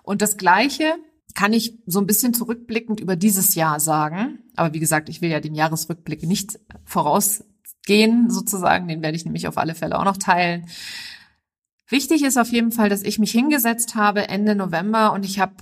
Und 0.02 0.22
das 0.22 0.36
Gleiche 0.36 0.96
kann 1.34 1.52
ich 1.52 1.78
so 1.86 2.00
ein 2.00 2.06
bisschen 2.06 2.34
zurückblickend 2.34 2.98
über 2.98 3.14
dieses 3.14 3.54
Jahr 3.54 3.78
sagen. 3.78 4.40
Aber 4.56 4.74
wie 4.74 4.80
gesagt, 4.80 5.08
ich 5.08 5.20
will 5.20 5.30
ja 5.30 5.38
den 5.38 5.54
Jahresrückblick 5.54 6.24
nicht 6.24 6.58
vorausgehen, 6.84 8.30
sozusagen. 8.30 8.88
Den 8.88 9.02
werde 9.02 9.16
ich 9.16 9.24
nämlich 9.24 9.46
auf 9.46 9.58
alle 9.58 9.74
Fälle 9.74 9.98
auch 9.98 10.04
noch 10.04 10.16
teilen. 10.16 10.66
Wichtig 11.88 12.24
ist 12.24 12.38
auf 12.38 12.48
jeden 12.48 12.72
Fall, 12.72 12.88
dass 12.88 13.02
ich 13.02 13.18
mich 13.20 13.30
hingesetzt 13.30 13.94
habe 13.94 14.28
Ende 14.28 14.56
November 14.56 15.12
und 15.12 15.24
ich 15.24 15.38
habe 15.38 15.54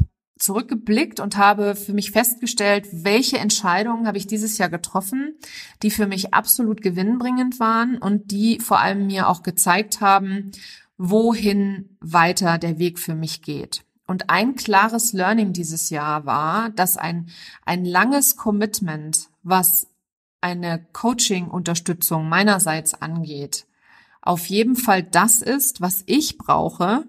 zurückgeblickt 0.45 1.21
und 1.21 1.37
habe 1.37 1.75
für 1.75 1.93
mich 1.93 2.11
festgestellt, 2.11 2.87
welche 2.93 3.39
Entscheidungen 3.39 4.07
habe 4.07 4.19
ich 4.19 4.27
dieses 4.27 4.59
Jahr 4.59 4.69
getroffen, 4.69 5.35
die 5.83 5.91
für 5.91 6.07
mich 6.07 6.35
absolut 6.35 6.83
gewinnbringend 6.83 7.59
waren 7.61 7.99
und 7.99 8.31
die 8.31 8.61
vor 8.61 8.79
allem 8.81 9.07
mir 9.07 9.29
auch 9.29 9.43
gezeigt 9.43 10.01
haben, 10.01 10.53
wohin 10.99 11.97
weiter 12.01 12.59
der 12.59 12.79
Weg 12.79 12.99
für 12.99 13.15
mich 13.15 13.43
geht. 13.43 13.85
Und 14.07 14.31
ein 14.31 14.55
klares 14.55 15.13
Learning 15.13 15.53
dieses 15.53 15.91
Jahr 15.91 16.27
war, 16.27 16.71
dass 16.71 16.97
ein, 16.97 17.31
ein 17.65 17.85
langes 17.85 18.37
Commitment, 18.37 19.29
was 19.43 19.89
eine 20.41 20.87
Coaching-Unterstützung 20.93 22.29
meinerseits 22.29 22.95
angeht, 22.95 23.67
auf 24.21 24.47
jeden 24.47 24.77
Fall 24.77 25.03
das 25.03 25.43
ist, 25.43 25.81
was 25.81 26.03
ich 26.07 26.39
brauche, 26.39 27.05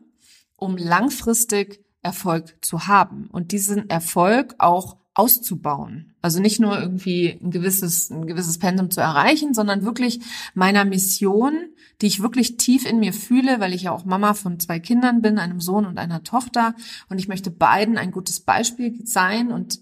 um 0.58 0.78
langfristig 0.78 1.85
Erfolg 2.06 2.56
zu 2.62 2.88
haben 2.88 3.28
und 3.32 3.52
diesen 3.52 3.90
Erfolg 3.90 4.56
auch 4.60 4.98
auszubauen. 5.16 6.14
Also 6.22 6.40
nicht 6.40 6.60
nur 6.60 6.80
irgendwie 6.80 7.40
ein 7.42 7.50
gewisses, 7.50 8.12
ein 8.12 8.28
gewisses 8.28 8.60
Pensum 8.60 8.92
zu 8.92 9.02
erreichen, 9.02 9.54
sondern 9.54 9.84
wirklich 9.84 10.20
meiner 10.54 10.86
Mission, 10.86 11.54
die 12.02 12.08
ich 12.08 12.22
wirklich 12.22 12.58
tief 12.58 12.86
in 12.86 13.00
mir 13.00 13.12
fühle, 13.12 13.60
weil 13.60 13.74
ich 13.74 13.84
ja 13.84 13.92
auch 13.92 14.06
Mama 14.06 14.34
von 14.36 14.60
zwei 14.60 14.80
Kindern 14.80 15.22
bin, 15.22 15.40
einem 15.40 15.62
Sohn 15.62 15.86
und 15.86 15.98
einer 15.98 16.24
Tochter. 16.24 16.76
Und 17.10 17.18
ich 17.18 17.28
möchte 17.28 17.50
beiden 17.50 17.98
ein 17.98 18.12
gutes 18.12 18.42
Beispiel 18.42 19.00
sein 19.06 19.52
und 19.52 19.80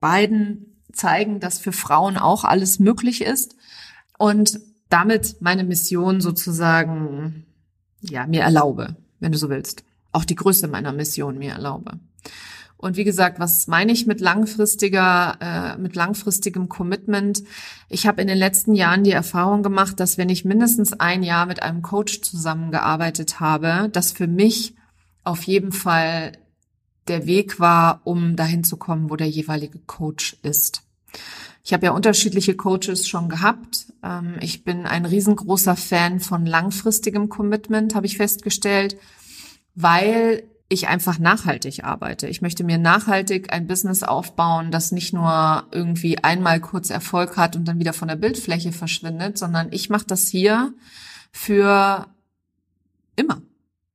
beiden 0.00 0.82
zeigen, 0.92 1.38
dass 1.38 1.58
für 1.58 1.72
Frauen 1.72 2.16
auch 2.16 2.44
alles 2.44 2.78
möglich 2.80 3.20
ist. 3.20 3.54
Und 4.18 4.60
damit 4.88 5.36
meine 5.40 5.62
Mission 5.62 6.20
sozusagen, 6.20 7.46
ja, 8.00 8.26
mir 8.26 8.40
erlaube, 8.40 8.96
wenn 9.20 9.30
du 9.30 9.38
so 9.38 9.50
willst 9.50 9.84
auch 10.12 10.24
die 10.24 10.34
Größe 10.34 10.68
meiner 10.68 10.92
Mission 10.92 11.38
mir 11.38 11.52
erlaube. 11.52 11.98
Und 12.76 12.96
wie 12.96 13.04
gesagt, 13.04 13.38
was 13.38 13.66
meine 13.66 13.92
ich 13.92 14.06
mit 14.06 14.20
langfristiger, 14.20 15.36
äh, 15.40 15.78
mit 15.78 15.94
langfristigem 15.96 16.70
Commitment? 16.70 17.42
Ich 17.90 18.06
habe 18.06 18.22
in 18.22 18.28
den 18.28 18.38
letzten 18.38 18.74
Jahren 18.74 19.04
die 19.04 19.10
Erfahrung 19.10 19.62
gemacht, 19.62 20.00
dass 20.00 20.16
wenn 20.16 20.30
ich 20.30 20.46
mindestens 20.46 20.94
ein 20.94 21.22
Jahr 21.22 21.44
mit 21.44 21.62
einem 21.62 21.82
Coach 21.82 22.22
zusammengearbeitet 22.22 23.38
habe, 23.38 23.90
das 23.92 24.12
für 24.12 24.26
mich 24.26 24.74
auf 25.24 25.42
jeden 25.42 25.72
Fall 25.72 26.32
der 27.06 27.26
Weg 27.26 27.60
war, 27.60 28.00
um 28.04 28.34
dahin 28.34 28.64
zu 28.64 28.78
kommen, 28.78 29.10
wo 29.10 29.16
der 29.16 29.28
jeweilige 29.28 29.80
Coach 29.80 30.38
ist. 30.42 30.82
Ich 31.62 31.74
habe 31.74 31.86
ja 31.86 31.92
unterschiedliche 31.92 32.56
Coaches 32.56 33.06
schon 33.06 33.28
gehabt. 33.28 33.92
Ähm, 34.02 34.36
ich 34.40 34.64
bin 34.64 34.86
ein 34.86 35.04
riesengroßer 35.04 35.76
Fan 35.76 36.20
von 36.20 36.46
langfristigem 36.46 37.28
Commitment, 37.28 37.94
habe 37.94 38.06
ich 38.06 38.16
festgestellt, 38.16 38.96
weil 39.74 40.44
ich 40.72 40.86
einfach 40.86 41.18
nachhaltig 41.18 41.82
arbeite. 41.82 42.28
Ich 42.28 42.42
möchte 42.42 42.62
mir 42.62 42.78
nachhaltig 42.78 43.52
ein 43.52 43.66
Business 43.66 44.04
aufbauen, 44.04 44.70
das 44.70 44.92
nicht 44.92 45.12
nur 45.12 45.66
irgendwie 45.72 46.18
einmal 46.18 46.60
kurz 46.60 46.90
Erfolg 46.90 47.36
hat 47.36 47.56
und 47.56 47.66
dann 47.66 47.80
wieder 47.80 47.92
von 47.92 48.06
der 48.06 48.14
Bildfläche 48.14 48.70
verschwindet, 48.70 49.36
sondern 49.36 49.68
ich 49.72 49.90
mache 49.90 50.06
das 50.06 50.28
hier 50.28 50.72
für 51.32 52.06
immer. 53.16 53.42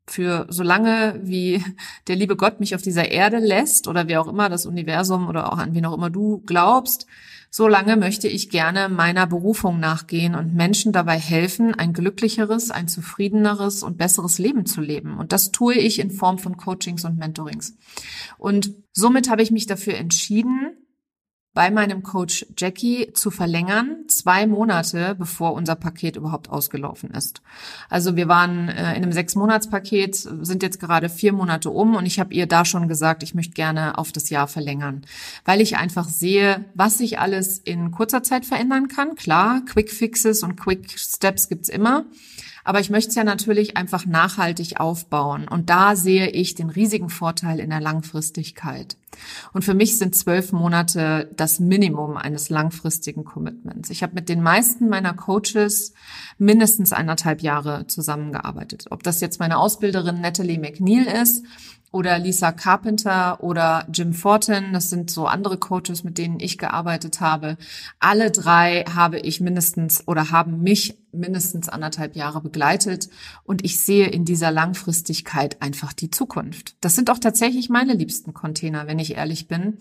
Für 0.07 0.45
so 0.49 0.63
lange, 0.63 1.19
wie 1.23 1.63
der 2.07 2.17
liebe 2.17 2.35
Gott 2.35 2.59
mich 2.59 2.75
auf 2.75 2.81
dieser 2.81 3.09
Erde 3.09 3.39
lässt 3.39 3.87
oder 3.87 4.09
wie 4.09 4.17
auch 4.17 4.27
immer 4.27 4.49
das 4.49 4.65
Universum 4.65 5.29
oder 5.29 5.53
auch 5.53 5.57
an 5.57 5.73
wen 5.73 5.85
auch 5.85 5.95
immer 5.95 6.09
du 6.09 6.43
glaubst, 6.45 7.07
so 7.55 7.69
lange 7.69 7.95
möchte 7.95 8.27
ich 8.27 8.49
gerne 8.49 8.89
meiner 8.89 9.25
Berufung 9.27 9.79
nachgehen 9.79 10.35
und 10.35 10.53
Menschen 10.53 10.91
dabei 10.91 11.17
helfen, 11.17 11.73
ein 11.73 11.93
glücklicheres, 11.93 12.69
ein 12.69 12.89
zufriedeneres 12.89 13.81
und 13.81 13.97
besseres 13.97 14.39
Leben 14.39 14.65
zu 14.65 14.81
leben. 14.81 15.17
Und 15.17 15.31
das 15.31 15.53
tue 15.53 15.75
ich 15.75 15.99
in 15.99 16.11
Form 16.11 16.37
von 16.37 16.57
Coachings 16.57 17.05
und 17.05 17.17
Mentorings. 17.17 17.77
Und 18.37 18.73
somit 18.91 19.29
habe 19.29 19.41
ich 19.41 19.51
mich 19.51 19.67
dafür 19.67 19.95
entschieden, 19.95 20.74
bei 21.55 21.71
meinem 21.71 22.03
Coach 22.03 22.45
Jackie 22.57 23.13
zu 23.13 23.31
verlängern, 23.31 24.03
zwei 24.09 24.45
Monate 24.45 25.15
bevor 25.17 25.53
unser 25.53 25.75
Paket 25.75 26.17
überhaupt 26.17 26.49
ausgelaufen 26.49 27.11
ist. 27.11 27.41
Also 27.89 28.17
wir 28.17 28.27
waren 28.27 28.67
äh, 28.67 28.91
in 28.91 29.03
einem 29.03 29.13
Sechs-Monats-Paket, 29.13 30.15
sind 30.15 30.61
jetzt 30.61 30.81
gerade 30.81 31.07
vier 31.07 31.31
Monate 31.31 31.69
um 31.69 31.95
und 31.95 32.05
ich 32.05 32.19
habe 32.19 32.33
ihr 32.33 32.45
da 32.45 32.65
schon 32.65 32.89
gesagt, 32.89 33.23
ich 33.23 33.33
möchte 33.33 33.53
gerne 33.53 33.97
auf 33.97 34.11
das 34.11 34.29
Jahr 34.29 34.47
verlängern, 34.47 35.05
weil 35.45 35.61
ich 35.61 35.77
einfach 35.77 36.09
sehe, 36.09 36.65
was 36.73 36.97
sich 36.97 37.19
alles 37.19 37.59
in 37.59 37.89
kurzer 37.91 38.21
Zeit 38.21 38.45
verändern 38.45 38.89
kann. 38.89 39.15
Klar, 39.15 39.61
Quick 39.65 39.91
Fixes 39.91 40.43
und 40.43 40.57
Quick 40.57 40.99
Steps 40.99 41.47
gibt's 41.47 41.69
immer. 41.69 42.05
Aber 42.65 42.79
ich 42.79 42.89
möchte 42.89 43.09
es 43.09 43.15
ja 43.15 43.23
natürlich 43.23 43.77
einfach 43.77 44.05
nachhaltig 44.05 44.79
aufbauen. 44.79 45.47
Und 45.47 45.69
da 45.69 45.95
sehe 45.95 46.29
ich 46.29 46.55
den 46.55 46.69
riesigen 46.69 47.09
Vorteil 47.09 47.59
in 47.59 47.69
der 47.69 47.79
Langfristigkeit. 47.79 48.97
Und 49.53 49.63
für 49.63 49.75
mich 49.75 49.97
sind 49.97 50.15
zwölf 50.15 50.51
Monate 50.51 51.31
das 51.37 51.59
Minimum 51.59 52.17
eines 52.17 52.49
langfristigen 52.49 53.23
Commitments. 53.23 53.89
Ich 53.91 54.03
habe 54.03 54.15
mit 54.15 54.27
den 54.27 54.41
meisten 54.41 54.89
meiner 54.89 55.13
Coaches 55.13 55.93
mindestens 56.37 56.91
eineinhalb 56.91 57.41
Jahre 57.41 57.87
zusammengearbeitet. 57.87 58.87
Ob 58.89 59.03
das 59.03 59.21
jetzt 59.21 59.39
meine 59.39 59.57
Ausbilderin 59.57 60.19
Natalie 60.19 60.59
McNeil 60.59 61.05
ist 61.05 61.45
oder 61.95 62.19
Lisa 62.19 62.51
Carpenter 62.51 63.41
oder 63.41 63.87
Jim 63.93 64.13
Fortin. 64.13 64.73
Das 64.73 64.89
sind 64.89 65.09
so 65.09 65.27
andere 65.27 65.57
Coaches, 65.57 66.03
mit 66.03 66.17
denen 66.17 66.41
ich 66.41 66.57
gearbeitet 66.57 67.21
habe. 67.21 67.55
Alle 67.99 68.31
drei 68.31 68.83
habe 68.93 69.19
ich 69.19 69.39
mindestens 69.39 70.05
oder 70.05 70.29
haben 70.29 70.61
mich 70.61 70.97
mindestens 71.19 71.69
anderthalb 71.69 72.15
Jahre 72.15 72.41
begleitet 72.41 73.09
und 73.43 73.63
ich 73.63 73.79
sehe 73.79 74.07
in 74.07 74.25
dieser 74.25 74.51
Langfristigkeit 74.51 75.61
einfach 75.61 75.93
die 75.93 76.11
Zukunft. 76.11 76.75
Das 76.81 76.95
sind 76.95 77.09
auch 77.09 77.19
tatsächlich 77.19 77.69
meine 77.69 77.93
liebsten 77.93 78.33
Container, 78.33 78.87
wenn 78.87 78.99
ich 78.99 79.15
ehrlich 79.15 79.47
bin, 79.47 79.77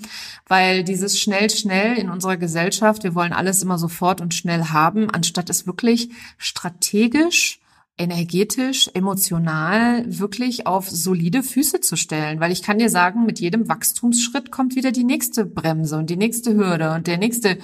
weil 0.47 0.85
dieses 0.85 1.19
schnell, 1.19 1.51
schnell 1.51 1.97
in 1.97 2.11
unserer 2.11 2.37
Gesellschaft, 2.37 3.05
wir 3.05 3.15
wollen 3.15 3.33
alles 3.33 3.63
immer 3.63 3.79
sofort 3.79 4.21
und 4.21 4.35
schnell 4.35 4.65
haben, 4.67 5.11
anstatt 5.11 5.51
es 5.51 5.67
wirklich 5.67 6.11
strategisch 6.39 7.61
energetisch, 7.97 8.91
emotional 8.93 10.05
wirklich 10.07 10.67
auf 10.67 10.91
solide 10.91 11.43
Füße 11.43 11.81
zu 11.81 11.97
stellen. 11.97 12.41
Weil 12.41 12.53
ich 12.53 12.63
kann 12.63 12.79
dir 12.79 12.91
sagen, 12.91 13.25
mit 13.25 13.39
jedem 13.39 13.69
Wachstumsschritt 13.69 14.51
kommt 14.51 14.75
wieder 14.75 14.91
die 14.91 15.05
nächste 15.05 15.45
Bremse 15.45 15.97
und 15.97 16.11
die 16.11 16.17
nächste 16.17 16.55
Hürde 16.55 16.93
und 16.93 17.07
der 17.07 17.19
nächste, 17.19 17.59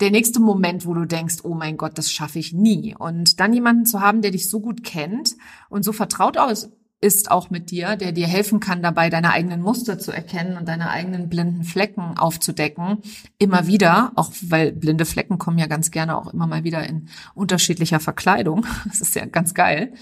der 0.00 0.10
nächste 0.10 0.40
Moment, 0.40 0.86
wo 0.86 0.94
du 0.94 1.04
denkst, 1.04 1.38
oh 1.42 1.54
mein 1.54 1.76
Gott, 1.76 1.98
das 1.98 2.10
schaffe 2.10 2.38
ich 2.38 2.52
nie. 2.52 2.94
Und 2.98 3.38
dann 3.40 3.52
jemanden 3.52 3.86
zu 3.86 4.00
haben, 4.00 4.22
der 4.22 4.30
dich 4.30 4.48
so 4.48 4.60
gut 4.60 4.82
kennt 4.82 5.36
und 5.68 5.84
so 5.84 5.92
vertraut 5.92 6.38
aus, 6.38 6.70
ist 7.02 7.30
auch 7.30 7.48
mit 7.48 7.70
dir, 7.70 7.96
der 7.96 8.12
dir 8.12 8.26
helfen 8.26 8.60
kann, 8.60 8.82
dabei 8.82 9.08
deine 9.08 9.32
eigenen 9.32 9.62
Muster 9.62 9.98
zu 9.98 10.12
erkennen 10.12 10.58
und 10.58 10.68
deine 10.68 10.90
eigenen 10.90 11.30
blinden 11.30 11.64
Flecken 11.64 12.18
aufzudecken. 12.18 12.98
Immer 13.38 13.66
wieder, 13.66 14.12
auch 14.16 14.30
weil 14.42 14.72
blinde 14.72 15.06
Flecken 15.06 15.38
kommen 15.38 15.58
ja 15.58 15.66
ganz 15.66 15.90
gerne 15.90 16.18
auch 16.18 16.32
immer 16.32 16.46
mal 16.46 16.62
wieder 16.62 16.86
in 16.86 17.08
unterschiedlicher 17.34 18.00
Verkleidung. 18.00 18.66
Das 18.90 19.00
ist 19.00 19.14
ja 19.14 19.24
ganz 19.24 19.54
geil. 19.54 19.92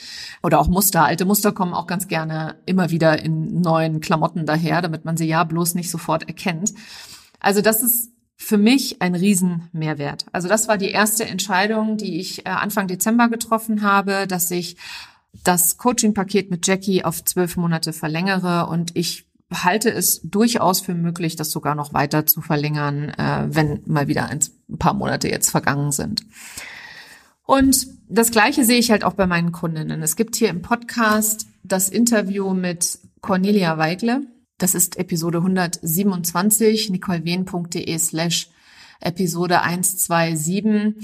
Oder 0.43 0.59
auch 0.59 0.67
Muster. 0.67 1.05
Alte 1.05 1.25
Muster 1.25 1.53
kommen 1.53 1.75
auch 1.75 1.87
ganz 1.87 2.09
gerne 2.09 2.57
immer 2.67 2.91
wieder 2.91 3.23
in 3.23 3.61
neuen 3.61 4.01
Klamotten 4.01 4.47
daher, 4.47 4.83
damit 4.83 5.05
man 5.05 5.17
sie 5.17 5.27
ja 5.27 5.45
bloß 5.45 5.75
nicht 5.75 5.91
sofort 5.91 6.27
erkennt. 6.27 6.73
Also 7.39 7.61
das 7.61 7.83
ist 7.83 8.11
für 8.49 8.57
mich 8.57 9.03
ein 9.03 9.15
Riesenmehrwert. 9.15 10.25
Also 10.33 10.49
das 10.49 10.69
war 10.69 10.79
die 10.79 10.89
erste 10.89 11.27
Entscheidung, 11.27 11.99
die 11.99 12.19
ich 12.19 12.47
äh, 12.47 12.49
Anfang 12.49 12.89
Dezember 12.89 13.29
getroffen 13.29 13.83
habe, 13.83 14.27
dass 14.27 14.51
ich 14.51 14.79
das 15.45 15.77
Coaching-Paket 15.77 16.51
mit 16.51 16.67
Jackie 16.67 17.05
auf 17.05 17.23
zwölf 17.23 17.59
Monate 17.59 17.93
verlängere 17.93 18.67
und 18.69 18.97
ich 18.97 19.27
halte 19.53 19.91
es 19.91 20.23
durchaus 20.23 20.81
für 20.81 20.95
möglich, 20.95 21.37
das 21.37 21.51
sogar 21.51 21.75
noch 21.75 21.93
weiter 21.93 22.25
zu 22.25 22.41
verlängern, 22.41 23.11
äh, 23.11 23.49
wenn 23.51 23.83
mal 23.85 24.09
wieder 24.09 24.31
ein 24.31 24.41
paar 24.79 24.95
Monate 24.95 25.29
jetzt 25.29 25.51
vergangen 25.51 25.93
sind. 25.93 26.23
Und 27.45 27.87
das 28.09 28.31
Gleiche 28.31 28.65
sehe 28.65 28.79
ich 28.79 28.91
halt 28.91 29.05
auch 29.05 29.13
bei 29.13 29.27
meinen 29.27 29.53
Kundinnen. 29.53 30.03
Es 30.03 30.17
gibt 30.17 30.37
hier 30.37 30.49
im 30.49 30.63
Podcast 30.63 31.49
das 31.65 31.91
Interview 31.91 32.55
mit 32.55 32.99
Cornelia 33.21 33.77
Weigle. 33.77 34.27
Das 34.59 34.75
ist 34.75 34.97
Episode 34.97 35.39
127, 35.39 36.91
nicolewehn.de 36.91 37.97
slash 37.97 38.51
Episode 39.01 39.63
127. 39.63 40.97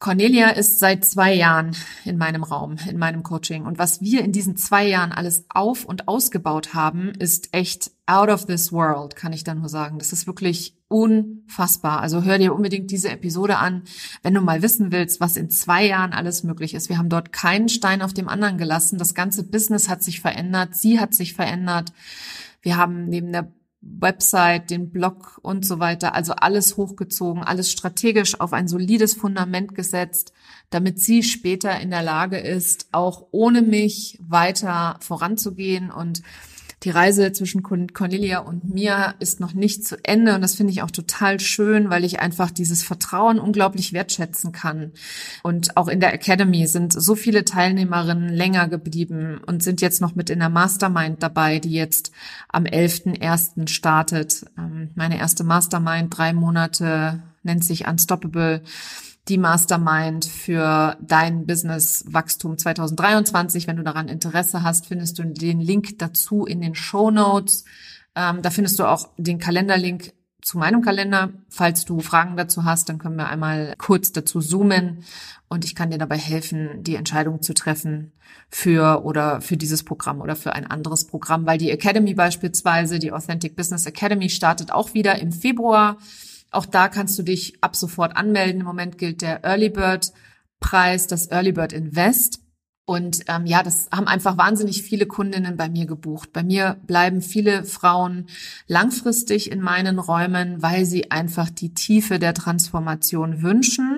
Cornelia 0.00 0.48
ist 0.48 0.80
seit 0.80 1.04
zwei 1.04 1.34
Jahren 1.34 1.76
in 2.04 2.18
meinem 2.18 2.42
Raum, 2.42 2.78
in 2.88 2.98
meinem 2.98 3.22
Coaching. 3.22 3.64
Und 3.64 3.78
was 3.78 4.00
wir 4.00 4.24
in 4.24 4.32
diesen 4.32 4.56
zwei 4.56 4.88
Jahren 4.88 5.12
alles 5.12 5.44
auf 5.50 5.84
und 5.84 6.08
ausgebaut 6.08 6.74
haben, 6.74 7.10
ist 7.10 7.54
echt 7.54 7.92
out 8.06 8.28
of 8.28 8.46
this 8.46 8.72
world, 8.72 9.14
kann 9.14 9.32
ich 9.32 9.44
da 9.44 9.54
nur 9.54 9.68
sagen. 9.68 9.98
Das 9.98 10.12
ist 10.12 10.26
wirklich 10.26 10.74
unfassbar. 10.88 12.00
Also 12.00 12.24
hör 12.24 12.38
dir 12.38 12.54
unbedingt 12.54 12.90
diese 12.90 13.10
Episode 13.10 13.58
an, 13.58 13.82
wenn 14.22 14.34
du 14.34 14.40
mal 14.40 14.62
wissen 14.62 14.90
willst, 14.90 15.20
was 15.20 15.36
in 15.36 15.48
zwei 15.48 15.86
Jahren 15.86 16.12
alles 16.12 16.42
möglich 16.42 16.74
ist. 16.74 16.88
Wir 16.88 16.98
haben 16.98 17.10
dort 17.10 17.32
keinen 17.32 17.68
Stein 17.68 18.02
auf 18.02 18.14
dem 18.14 18.28
anderen 18.28 18.58
gelassen. 18.58 18.98
Das 18.98 19.14
ganze 19.14 19.44
Business 19.44 19.88
hat 19.88 20.02
sich 20.02 20.20
verändert. 20.20 20.74
Sie 20.74 20.98
hat 20.98 21.14
sich 21.14 21.34
verändert. 21.34 21.92
Wir 22.62 22.76
haben 22.76 23.06
neben 23.08 23.32
der 23.32 23.52
Website, 23.82 24.70
den 24.70 24.90
Blog 24.90 25.38
und 25.42 25.64
so 25.64 25.78
weiter, 25.78 26.14
also 26.14 26.34
alles 26.34 26.76
hochgezogen, 26.76 27.42
alles 27.42 27.72
strategisch 27.72 28.38
auf 28.38 28.52
ein 28.52 28.68
solides 28.68 29.14
Fundament 29.14 29.74
gesetzt, 29.74 30.32
damit 30.68 31.00
sie 31.00 31.22
später 31.22 31.80
in 31.80 31.90
der 31.90 32.02
Lage 32.02 32.38
ist, 32.38 32.88
auch 32.92 33.28
ohne 33.30 33.62
mich 33.62 34.18
weiter 34.20 34.98
voranzugehen 35.00 35.90
und 35.90 36.22
die 36.82 36.90
Reise 36.90 37.32
zwischen 37.32 37.62
Cornelia 37.62 38.38
und 38.38 38.64
mir 38.64 39.14
ist 39.18 39.38
noch 39.38 39.52
nicht 39.52 39.86
zu 39.86 40.02
Ende 40.02 40.34
und 40.34 40.40
das 40.40 40.54
finde 40.54 40.72
ich 40.72 40.82
auch 40.82 40.90
total 40.90 41.38
schön, 41.38 41.90
weil 41.90 42.04
ich 42.04 42.20
einfach 42.20 42.50
dieses 42.50 42.82
Vertrauen 42.82 43.38
unglaublich 43.38 43.92
wertschätzen 43.92 44.52
kann. 44.52 44.92
Und 45.42 45.76
auch 45.76 45.88
in 45.88 46.00
der 46.00 46.14
Academy 46.14 46.66
sind 46.66 46.94
so 46.94 47.14
viele 47.14 47.44
Teilnehmerinnen 47.44 48.30
länger 48.30 48.68
geblieben 48.68 49.40
und 49.46 49.62
sind 49.62 49.82
jetzt 49.82 50.00
noch 50.00 50.14
mit 50.14 50.30
in 50.30 50.38
der 50.38 50.48
Mastermind 50.48 51.22
dabei, 51.22 51.58
die 51.58 51.72
jetzt 51.72 52.12
am 52.48 52.64
11.01. 52.64 53.68
startet. 53.68 54.46
Ähm, 54.56 54.90
meine 54.94 55.18
erste 55.18 55.44
Mastermind, 55.44 56.16
drei 56.16 56.32
Monate, 56.32 57.22
nennt 57.42 57.64
sich 57.64 57.86
Unstoppable 57.86 58.62
die 59.28 59.38
Mastermind 59.38 60.24
für 60.24 60.96
dein 61.00 61.46
Business 61.46 62.04
Wachstum 62.08 62.58
2023. 62.58 63.66
Wenn 63.66 63.76
du 63.76 63.82
daran 63.82 64.08
Interesse 64.08 64.62
hast, 64.62 64.86
findest 64.86 65.18
du 65.18 65.24
den 65.24 65.60
Link 65.60 65.98
dazu 65.98 66.46
in 66.46 66.60
den 66.60 66.74
Show 66.74 67.10
Notes. 67.10 67.64
Ähm, 68.14 68.42
da 68.42 68.50
findest 68.50 68.78
du 68.78 68.84
auch 68.84 69.08
den 69.16 69.38
Kalenderlink 69.38 70.12
zu 70.42 70.58
meinem 70.58 70.82
Kalender. 70.82 71.30
Falls 71.48 71.84
du 71.84 72.00
Fragen 72.00 72.36
dazu 72.36 72.64
hast, 72.64 72.88
dann 72.88 72.98
können 72.98 73.16
wir 73.16 73.28
einmal 73.28 73.74
kurz 73.78 74.12
dazu 74.12 74.40
zoomen 74.40 75.04
und 75.48 75.64
ich 75.64 75.74
kann 75.74 75.90
dir 75.90 75.98
dabei 75.98 76.16
helfen, 76.16 76.82
die 76.82 76.94
Entscheidung 76.94 77.42
zu 77.42 77.54
treffen 77.54 78.12
für 78.48 79.04
oder 79.04 79.40
für 79.40 79.56
dieses 79.56 79.84
Programm 79.84 80.20
oder 80.20 80.36
für 80.36 80.54
ein 80.54 80.66
anderes 80.66 81.06
Programm, 81.06 81.46
weil 81.46 81.58
die 81.58 81.70
Academy 81.70 82.14
beispielsweise, 82.14 82.98
die 82.98 83.12
Authentic 83.12 83.56
Business 83.56 83.86
Academy 83.86 84.28
startet 84.30 84.72
auch 84.72 84.94
wieder 84.94 85.18
im 85.18 85.32
Februar. 85.32 85.98
Auch 86.50 86.66
da 86.66 86.88
kannst 86.88 87.18
du 87.18 87.22
dich 87.22 87.62
ab 87.62 87.76
sofort 87.76 88.16
anmelden. 88.16 88.60
Im 88.60 88.66
Moment 88.66 88.98
gilt 88.98 89.22
der 89.22 89.44
Early 89.44 89.70
Bird 89.70 90.12
Preis, 90.60 91.06
das 91.06 91.30
Early 91.30 91.52
Bird 91.52 91.72
Invest. 91.72 92.40
Und 92.84 93.20
ähm, 93.28 93.46
ja, 93.46 93.62
das 93.62 93.88
haben 93.92 94.08
einfach 94.08 94.36
wahnsinnig 94.36 94.82
viele 94.82 95.06
Kundinnen 95.06 95.56
bei 95.56 95.68
mir 95.68 95.86
gebucht. 95.86 96.32
Bei 96.32 96.42
mir 96.42 96.76
bleiben 96.86 97.20
viele 97.22 97.64
Frauen 97.64 98.26
langfristig 98.66 99.52
in 99.52 99.60
meinen 99.60 100.00
Räumen, 100.00 100.60
weil 100.60 100.84
sie 100.84 101.10
einfach 101.12 101.50
die 101.50 101.72
Tiefe 101.72 102.18
der 102.18 102.34
Transformation 102.34 103.42
wünschen 103.42 103.89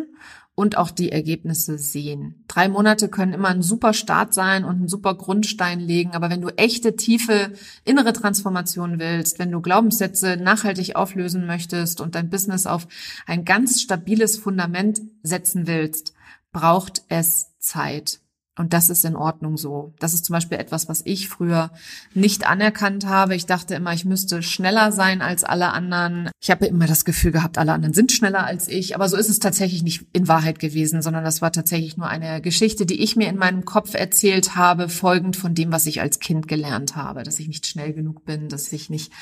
und 0.62 0.78
auch 0.78 0.92
die 0.92 1.10
Ergebnisse 1.10 1.76
sehen. 1.76 2.44
Drei 2.46 2.68
Monate 2.68 3.08
können 3.08 3.32
immer 3.32 3.48
ein 3.48 3.62
super 3.62 3.92
Start 3.92 4.32
sein 4.32 4.64
und 4.64 4.82
ein 4.82 4.88
super 4.88 5.14
Grundstein 5.16 5.80
legen, 5.80 6.12
aber 6.12 6.30
wenn 6.30 6.40
du 6.40 6.48
echte, 6.56 6.94
tiefe 6.94 7.52
innere 7.84 8.12
Transformation 8.12 9.00
willst, 9.00 9.40
wenn 9.40 9.50
du 9.50 9.60
Glaubenssätze 9.60 10.36
nachhaltig 10.36 10.94
auflösen 10.94 11.46
möchtest 11.46 12.00
und 12.00 12.14
dein 12.14 12.30
Business 12.30 12.66
auf 12.66 12.86
ein 13.26 13.44
ganz 13.44 13.82
stabiles 13.82 14.38
Fundament 14.38 15.02
setzen 15.24 15.66
willst, 15.66 16.14
braucht 16.52 17.02
es 17.08 17.58
Zeit. 17.58 18.21
Und 18.58 18.74
das 18.74 18.90
ist 18.90 19.06
in 19.06 19.16
Ordnung 19.16 19.56
so. 19.56 19.94
Das 19.98 20.12
ist 20.12 20.26
zum 20.26 20.34
Beispiel 20.34 20.58
etwas, 20.58 20.86
was 20.86 21.00
ich 21.06 21.30
früher 21.30 21.70
nicht 22.12 22.46
anerkannt 22.46 23.06
habe. 23.06 23.34
Ich 23.34 23.46
dachte 23.46 23.74
immer, 23.74 23.94
ich 23.94 24.04
müsste 24.04 24.42
schneller 24.42 24.92
sein 24.92 25.22
als 25.22 25.42
alle 25.42 25.72
anderen. 25.72 26.30
Ich 26.38 26.50
habe 26.50 26.66
immer 26.66 26.86
das 26.86 27.06
Gefühl 27.06 27.32
gehabt, 27.32 27.56
alle 27.56 27.72
anderen 27.72 27.94
sind 27.94 28.12
schneller 28.12 28.44
als 28.44 28.68
ich. 28.68 28.94
Aber 28.94 29.08
so 29.08 29.16
ist 29.16 29.30
es 29.30 29.38
tatsächlich 29.38 29.82
nicht 29.82 30.06
in 30.12 30.28
Wahrheit 30.28 30.58
gewesen, 30.58 31.00
sondern 31.00 31.24
das 31.24 31.40
war 31.40 31.50
tatsächlich 31.50 31.96
nur 31.96 32.08
eine 32.08 32.42
Geschichte, 32.42 32.84
die 32.84 33.02
ich 33.02 33.16
mir 33.16 33.30
in 33.30 33.38
meinem 33.38 33.64
Kopf 33.64 33.94
erzählt 33.94 34.54
habe, 34.54 34.90
folgend 34.90 35.36
von 35.36 35.54
dem, 35.54 35.72
was 35.72 35.86
ich 35.86 36.02
als 36.02 36.18
Kind 36.18 36.46
gelernt 36.46 36.94
habe. 36.94 37.22
Dass 37.22 37.38
ich 37.38 37.48
nicht 37.48 37.66
schnell 37.66 37.94
genug 37.94 38.26
bin, 38.26 38.50
dass 38.50 38.70
ich 38.70 38.90
nicht 38.90 39.12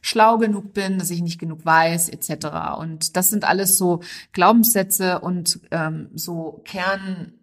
schlau 0.00 0.38
genug 0.38 0.74
bin, 0.74 0.98
dass 0.98 1.10
ich 1.10 1.22
nicht 1.22 1.38
genug 1.38 1.64
weiß, 1.64 2.08
etc. 2.08 2.76
Und 2.76 3.16
das 3.16 3.30
sind 3.30 3.44
alles 3.44 3.78
so 3.78 4.00
Glaubenssätze 4.32 5.20
und 5.20 5.60
ähm, 5.70 6.08
so 6.14 6.60
Kern 6.64 7.34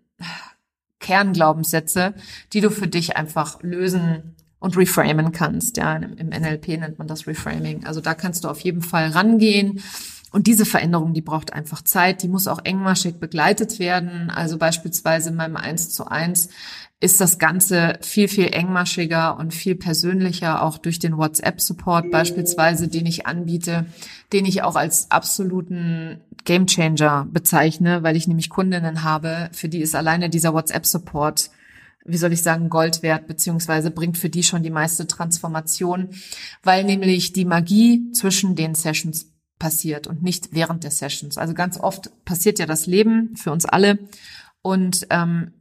Kernglaubenssätze, 1.00 2.14
die 2.54 2.62
du 2.62 2.70
für 2.70 2.88
dich 2.88 3.18
einfach 3.18 3.62
lösen 3.62 4.36
und 4.60 4.78
reframen 4.78 5.32
kannst. 5.32 5.78
Ja, 5.78 5.96
im 5.96 6.30
NLP 6.30 6.80
nennt 6.80 6.98
man 6.98 7.08
das 7.08 7.28
Reframing. 7.28 7.86
Also 7.86 8.02
da 8.02 8.14
kannst 8.14 8.44
du 8.44 8.50
auf 8.50 8.60
jeden 8.62 8.82
Fall 8.82 9.10
rangehen. 9.10 9.82
Und 10.38 10.46
diese 10.46 10.66
Veränderung, 10.66 11.16
die 11.16 11.24
braucht 11.24 11.52
einfach 11.52 11.82
Zeit, 11.82 12.22
die 12.22 12.28
muss 12.28 12.48
auch 12.48 12.60
engmaschig 12.64 13.16
begleitet 13.20 13.80
werden. 13.80 14.30
Also 14.30 14.60
beispielsweise 14.60 15.30
in 15.30 15.36
meinem 15.36 15.58
1 15.58 15.96
zu 15.96 16.06
1 16.06 16.50
ist 17.00 17.20
das 17.20 17.40
Ganze 17.40 17.98
viel, 18.04 18.28
viel 18.28 18.50
engmaschiger 18.54 19.40
und 19.40 19.52
viel 19.52 19.74
persönlicher, 19.74 20.62
auch 20.62 20.78
durch 20.78 21.00
den 21.00 21.18
WhatsApp-Support 21.18 22.12
beispielsweise, 22.12 22.88
den 22.88 23.08
ich 23.08 23.26
anbiete, 23.26 23.88
den 24.32 24.46
ich 24.46 24.62
auch 24.62 24.76
als 24.76 25.10
absoluten 25.10 26.22
Gamechanger 26.46 27.28
bezeichne, 27.32 28.04
weil 28.04 28.16
ich 28.16 28.28
nämlich 28.28 28.52
Kundinnen 28.52 29.04
habe, 29.04 29.50
für 29.54 29.70
die 29.70 29.82
ist 29.82 29.96
alleine 29.96 30.30
dieser 30.30 30.54
WhatsApp-Support 30.54 31.50
wie 32.10 32.16
soll 32.16 32.32
ich 32.32 32.42
sagen, 32.42 32.70
Gold 32.70 33.04
wert, 33.04 33.28
beziehungsweise 33.28 33.92
bringt 33.92 34.18
für 34.18 34.30
die 34.30 34.44
schon 34.44 34.64
die 34.64 34.70
meiste 34.70 35.08
Transformation, 35.08 36.12
weil 36.64 36.86
nämlich 36.86 37.34
die 37.34 37.44
Magie 37.44 38.14
zwischen 38.14 38.56
den 38.56 38.76
Sessions 38.76 39.34
passiert 39.60 40.08
und 40.08 40.22
nicht 40.22 40.54
während 40.54 40.84
der 40.84 40.92
Sessions. 40.92 41.38
Also 41.38 41.54
ganz 41.54 41.80
oft 41.80 42.12
passiert 42.26 42.60
ja 42.60 42.66
das 42.66 42.86
Leben 42.86 43.36
für 43.36 43.52
uns 43.52 43.66
alle 43.66 44.00
und 44.62 45.08
ähm, 45.10 45.54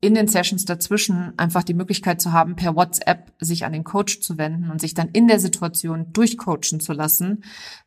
in 0.00 0.14
den 0.14 0.28
Sessions 0.28 0.64
dazwischen 0.64 1.38
einfach 1.38 1.62
die 1.62 1.74
Möglichkeit 1.74 2.20
zu 2.20 2.32
haben, 2.32 2.56
per 2.56 2.74
WhatsApp 2.74 3.32
sich 3.38 3.64
an 3.64 3.72
den 3.72 3.84
Coach 3.84 4.20
zu 4.20 4.38
wenden 4.38 4.70
und 4.70 4.80
sich 4.80 4.94
dann 4.94 5.08
in 5.08 5.28
der 5.28 5.40
Situation 5.40 6.12
durchcoachen 6.12 6.80
zu 6.80 6.92
lassen, 6.92 7.44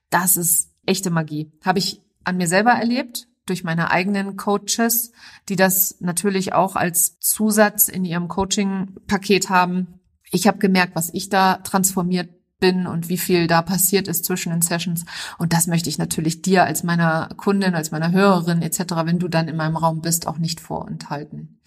das 0.10 0.38
ist 0.38 0.72
echte 0.86 1.10
Magie. 1.10 1.52
Habe 1.64 1.80
ich 1.80 2.02
an 2.24 2.38
mir 2.38 2.48
selber 2.48 2.72
erlebt, 2.72 3.28
durch 3.46 3.64
meine 3.64 3.92
eigenen 3.92 4.38
Coaches, 4.38 5.12
die 5.50 5.56
das 5.56 5.98
natürlich 6.00 6.54
auch 6.54 6.76
als 6.76 7.20
Zusatz 7.20 7.90
in 7.90 8.06
ihrem 8.06 8.28
Coaching-Paket 8.28 9.50
haben. 9.50 10.00
Ich 10.32 10.48
habe 10.48 10.60
gemerkt, 10.60 10.96
was 10.96 11.14
ich 11.14 11.30
da 11.30 11.58
transformiert 11.58 12.30
bin 12.64 12.88
und 12.88 13.10
wie 13.10 13.18
viel 13.18 13.48
da 13.48 13.62
passiert 13.62 14.08
ist 14.08 14.24
zwischen 14.24 14.52
den 14.52 14.62
Sessions. 14.62 15.04
Und 15.38 15.52
das 15.52 15.68
möchte 15.68 15.90
ich 15.90 15.98
natürlich 15.98 16.42
dir 16.42 16.64
als 16.64 16.84
meiner 16.84 17.28
Kundin, 17.36 17.76
als 17.76 17.92
meiner 17.92 18.14
Hörerin 18.14 18.62
etc., 18.62 18.80
wenn 19.04 19.20
du 19.20 19.28
dann 19.28 19.50
in 19.50 19.58
meinem 19.58 19.76
Raum 19.76 20.00
bist, 20.00 20.28
auch 20.28 20.38
nicht 20.38 20.62
vorenthalten. 20.62 21.60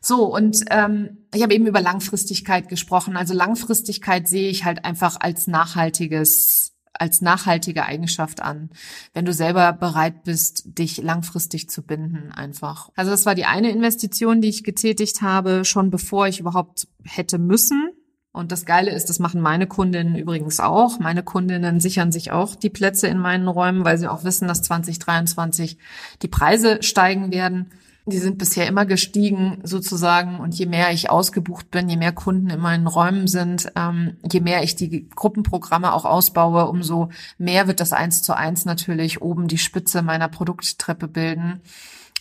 So, 0.00 0.24
und 0.34 0.58
ähm, 0.70 1.18
ich 1.32 1.44
habe 1.44 1.54
eben 1.54 1.68
über 1.68 1.80
Langfristigkeit 1.80 2.68
gesprochen. 2.68 3.16
Also 3.16 3.32
Langfristigkeit 3.32 4.26
sehe 4.26 4.50
ich 4.50 4.64
halt 4.64 4.84
einfach 4.84 5.20
als 5.20 5.46
nachhaltiges 5.46 6.72
als 6.96 7.20
nachhaltige 7.20 7.86
Eigenschaft 7.86 8.40
an, 8.40 8.70
wenn 9.14 9.24
du 9.24 9.32
selber 9.32 9.72
bereit 9.72 10.22
bist, 10.22 10.78
dich 10.78 10.98
langfristig 10.98 11.68
zu 11.68 11.82
binden 11.82 12.30
einfach. 12.30 12.88
Also 12.94 13.10
das 13.10 13.26
war 13.26 13.34
die 13.34 13.46
eine 13.46 13.70
Investition, 13.70 14.40
die 14.40 14.48
ich 14.48 14.62
getätigt 14.62 15.20
habe, 15.20 15.64
schon 15.64 15.90
bevor 15.90 16.28
ich 16.28 16.38
überhaupt 16.38 16.86
hätte 17.02 17.38
müssen. 17.38 17.90
Und 18.34 18.50
das 18.50 18.66
Geile 18.66 18.90
ist, 18.90 19.08
das 19.08 19.20
machen 19.20 19.40
meine 19.40 19.68
Kundinnen 19.68 20.16
übrigens 20.16 20.58
auch. 20.58 20.98
Meine 20.98 21.22
Kundinnen 21.22 21.78
sichern 21.78 22.10
sich 22.10 22.32
auch 22.32 22.56
die 22.56 22.68
Plätze 22.68 23.06
in 23.06 23.18
meinen 23.18 23.46
Räumen, 23.46 23.84
weil 23.84 23.96
sie 23.96 24.08
auch 24.08 24.24
wissen, 24.24 24.48
dass 24.48 24.60
2023 24.62 25.78
die 26.20 26.28
Preise 26.28 26.82
steigen 26.82 27.30
werden. 27.30 27.70
Die 28.06 28.18
sind 28.18 28.36
bisher 28.36 28.66
immer 28.66 28.86
gestiegen 28.86 29.58
sozusagen 29.62 30.40
und 30.40 30.52
je 30.52 30.66
mehr 30.66 30.90
ich 30.90 31.10
ausgebucht 31.10 31.70
bin, 31.70 31.88
je 31.88 31.96
mehr 31.96 32.10
Kunden 32.10 32.50
in 32.50 32.58
meinen 32.58 32.88
Räumen 32.88 33.28
sind, 33.28 33.72
ähm, 33.76 34.16
je 34.28 34.40
mehr 34.40 34.64
ich 34.64 34.74
die 34.74 35.08
Gruppenprogramme 35.10 35.92
auch 35.92 36.04
ausbaue, 36.04 36.66
umso 36.66 37.10
mehr 37.38 37.68
wird 37.68 37.78
das 37.78 37.92
eins 37.92 38.20
zu 38.22 38.36
eins 38.36 38.64
natürlich 38.64 39.22
oben 39.22 39.46
die 39.46 39.58
Spitze 39.58 40.02
meiner 40.02 40.28
Produkttreppe 40.28 41.06
bilden 41.06 41.60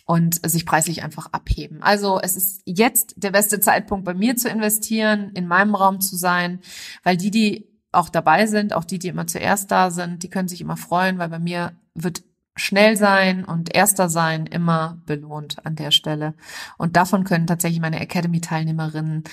und 0.06 0.48
sich 0.48 0.66
preislich 0.66 1.04
einfach 1.04 1.28
abheben. 1.32 1.82
Also 1.82 2.20
es 2.22 2.36
ist 2.36 2.62
jetzt 2.66 3.16
der 3.18 3.32
beste 3.32 3.60
Zeitpunkt 3.60 4.06
bei 4.06 4.13
mir 4.13 4.36
zu 4.36 4.50
investieren, 4.50 5.32
in 5.34 5.48
meinem 5.48 5.76
Raum 5.76 6.02
zu 6.02 6.18
sein, 6.18 6.60
weil 7.04 7.18
die, 7.18 7.32
die 7.32 7.70
auch 7.92 8.10
dabei 8.10 8.48
sind, 8.48 8.74
auch 8.74 8.84
die, 8.84 9.00
die 9.00 9.08
immer 9.08 9.28
zuerst 9.28 9.72
da 9.72 9.92
sind, 9.92 10.24
die 10.24 10.30
können 10.30 10.48
sich 10.48 10.62
immer 10.62 10.78
freuen, 10.78 11.20
weil 11.20 11.30
bei 11.30 11.39
mir 11.39 11.74
wird 11.94 12.24
schnell 12.56 12.98
sein 12.98 13.46
und 13.46 13.74
erster 13.74 14.10
sein 14.10 14.46
immer 14.46 15.02
belohnt 15.06 15.66
an 15.66 15.76
der 15.76 15.92
Stelle. 15.92 16.34
Und 16.78 16.96
davon 16.96 17.24
können 17.24 17.48
tatsächlich 17.48 17.82
meine 17.82 18.00
Academy-Teilnehmerinnen 18.00 19.24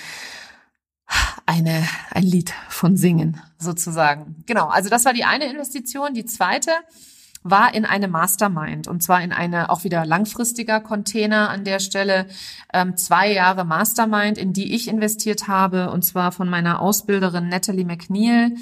eine, 1.45 1.87
ein 2.11 2.23
Lied 2.23 2.53
von 2.69 2.97
singen, 2.97 3.41
sozusagen. 3.57 4.43
Genau. 4.45 4.67
Also 4.67 4.89
das 4.89 5.05
war 5.05 5.13
die 5.13 5.25
eine 5.25 5.45
Investition. 5.51 6.13
Die 6.13 6.25
zweite 6.25 6.71
war 7.43 7.73
in 7.73 7.85
eine 7.85 8.07
Mastermind 8.07 8.87
und 8.87 9.01
zwar 9.01 9.23
in 9.23 9.31
eine 9.31 9.69
auch 9.69 9.83
wieder 9.83 10.05
langfristiger 10.05 10.79
Container 10.79 11.49
an 11.49 11.63
der 11.63 11.79
Stelle 11.79 12.27
ähm, 12.73 12.97
zwei 12.97 13.31
Jahre 13.31 13.65
Mastermind, 13.65 14.37
in 14.37 14.53
die 14.53 14.73
ich 14.75 14.87
investiert 14.87 15.47
habe 15.47 15.91
und 15.91 16.03
zwar 16.03 16.31
von 16.31 16.49
meiner 16.49 16.81
Ausbilderin 16.81 17.49
Natalie 17.49 17.85
McNeil. 17.85 18.55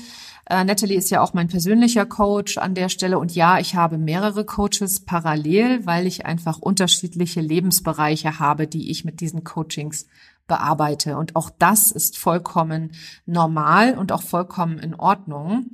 Äh, 0.49 0.63
Natalie 0.63 0.97
ist 0.97 1.11
ja 1.11 1.21
auch 1.21 1.33
mein 1.33 1.47
persönlicher 1.47 2.05
Coach 2.05 2.57
an 2.57 2.73
der 2.73 2.89
Stelle 2.89 3.19
und 3.19 3.35
ja, 3.35 3.59
ich 3.59 3.75
habe 3.75 3.97
mehrere 3.97 4.45
Coaches 4.45 5.01
parallel, 5.05 5.85
weil 5.85 6.07
ich 6.07 6.25
einfach 6.25 6.57
unterschiedliche 6.59 7.41
Lebensbereiche 7.41 8.39
habe, 8.39 8.65
die 8.65 8.89
ich 8.89 9.03
mit 9.03 9.19
diesen 9.19 9.43
Coachings 9.43 10.07
bearbeite. 10.47 11.15
Und 11.17 11.35
auch 11.35 11.49
das 11.57 11.91
ist 11.91 12.17
vollkommen 12.17 12.91
normal 13.25 13.97
und 13.97 14.11
auch 14.11 14.23
vollkommen 14.23 14.79
in 14.79 14.95
Ordnung 14.95 15.67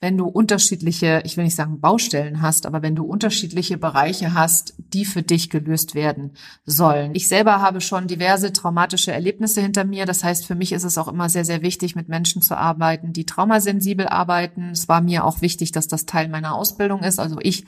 wenn 0.00 0.16
du 0.16 0.26
unterschiedliche, 0.26 1.22
ich 1.24 1.36
will 1.36 1.44
nicht 1.44 1.56
sagen 1.56 1.80
Baustellen 1.80 2.40
hast, 2.40 2.66
aber 2.66 2.82
wenn 2.82 2.94
du 2.94 3.04
unterschiedliche 3.04 3.78
Bereiche 3.78 4.32
hast, 4.32 4.74
die 4.78 5.04
für 5.04 5.22
dich 5.22 5.50
gelöst 5.50 5.96
werden 5.96 6.32
sollen. 6.64 7.14
Ich 7.14 7.26
selber 7.26 7.60
habe 7.60 7.80
schon 7.80 8.06
diverse 8.06 8.52
traumatische 8.52 9.12
Erlebnisse 9.12 9.60
hinter 9.60 9.84
mir. 9.84 10.06
Das 10.06 10.22
heißt, 10.22 10.46
für 10.46 10.54
mich 10.54 10.72
ist 10.72 10.84
es 10.84 10.98
auch 10.98 11.08
immer 11.08 11.28
sehr, 11.28 11.44
sehr 11.44 11.62
wichtig, 11.62 11.96
mit 11.96 12.08
Menschen 12.08 12.42
zu 12.42 12.56
arbeiten, 12.56 13.12
die 13.12 13.26
traumasensibel 13.26 14.06
arbeiten. 14.06 14.70
Es 14.70 14.88
war 14.88 15.00
mir 15.00 15.24
auch 15.24 15.40
wichtig, 15.40 15.72
dass 15.72 15.88
das 15.88 16.06
Teil 16.06 16.28
meiner 16.28 16.54
Ausbildung 16.54 17.02
ist. 17.02 17.18
Also 17.18 17.38
ich 17.42 17.66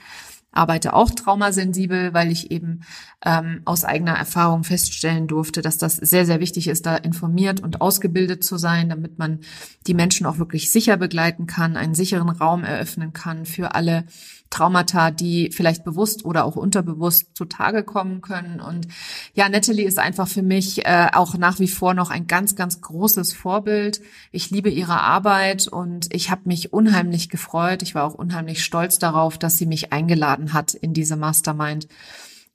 arbeite 0.52 0.94
auch 0.94 1.10
traumasensibel, 1.10 2.12
weil 2.12 2.30
ich 2.30 2.50
eben 2.50 2.80
ähm, 3.24 3.62
aus 3.64 3.84
eigener 3.84 4.14
Erfahrung 4.14 4.64
feststellen 4.64 5.26
durfte, 5.28 5.62
dass 5.62 5.78
das 5.78 5.96
sehr, 5.96 6.26
sehr 6.26 6.40
wichtig 6.40 6.68
ist, 6.68 6.86
da 6.86 6.96
informiert 6.96 7.60
und 7.60 7.80
ausgebildet 7.80 8.42
zu 8.42 8.56
sein, 8.56 8.88
damit 8.88 9.18
man 9.18 9.40
die 9.86 9.94
Menschen 9.94 10.26
auch 10.26 10.38
wirklich 10.38 10.72
sicher 10.72 10.96
begleiten 10.96 11.46
kann, 11.46 11.76
einen 11.76 11.94
sicheren 11.94 12.30
Raum 12.30 12.64
eröffnen 12.64 13.12
kann 13.12 13.46
für 13.46 13.74
alle 13.74 14.04
Traumata, 14.50 15.12
die 15.12 15.50
vielleicht 15.52 15.84
bewusst 15.84 16.24
oder 16.24 16.44
auch 16.44 16.56
unterbewusst 16.56 17.28
zutage 17.34 17.84
kommen 17.84 18.20
können. 18.20 18.60
Und 18.60 18.88
ja, 19.32 19.48
Natalie 19.48 19.86
ist 19.86 19.98
einfach 19.98 20.26
für 20.26 20.42
mich 20.42 20.84
äh, 20.84 21.08
auch 21.12 21.36
nach 21.38 21.60
wie 21.60 21.68
vor 21.68 21.94
noch 21.94 22.10
ein 22.10 22.26
ganz, 22.26 22.56
ganz 22.56 22.80
großes 22.80 23.32
Vorbild. 23.32 24.00
Ich 24.32 24.50
liebe 24.50 24.68
ihre 24.68 25.00
Arbeit 25.00 25.68
und 25.68 26.12
ich 26.12 26.30
habe 26.30 26.42
mich 26.44 26.72
unheimlich 26.72 27.28
gefreut. 27.28 27.82
Ich 27.82 27.94
war 27.94 28.04
auch 28.04 28.14
unheimlich 28.14 28.64
stolz 28.64 28.98
darauf, 28.98 29.38
dass 29.38 29.56
sie 29.56 29.66
mich 29.66 29.92
eingeladen 29.92 30.52
hat 30.52 30.74
in 30.74 30.94
diese 30.94 31.16
Mastermind 31.16 31.86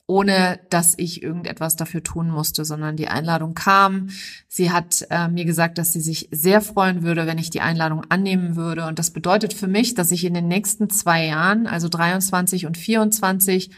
ohne 0.08 0.60
dass 0.70 0.94
ich 0.98 1.24
irgendetwas 1.24 1.76
dafür 1.76 2.04
tun 2.04 2.30
musste, 2.30 2.64
sondern 2.64 2.96
die 2.96 3.08
Einladung 3.08 3.56
kam. 3.56 4.10
Sie 4.48 4.72
hat 4.72 5.06
äh, 5.10 5.28
mir 5.28 5.46
gesagt, 5.46 5.78
dass 5.78 5.94
sie 5.94 6.02
sich 6.02 6.30
sehr 6.32 6.62
freuen 6.62 7.02
würde, 7.04 7.26
wenn 7.26 7.40
ich 7.40 7.50
die 7.50 7.62
Einladung 7.62 8.04
annehmen 8.10 8.56
würde. 8.56 8.86
Und 8.86 9.00
das 9.00 9.12
bedeutet 9.12 9.54
für 9.54 9.68
mich, 9.68 9.96
dass 9.96 10.12
ich 10.12 10.24
in 10.26 10.36
den 10.36 10.48
nächsten 10.48 10.90
zwei 10.90 11.26
Jahren, 11.26 11.66
also 11.66 11.90
23 11.90 12.68
und 12.68 12.78
24, 12.78 13.72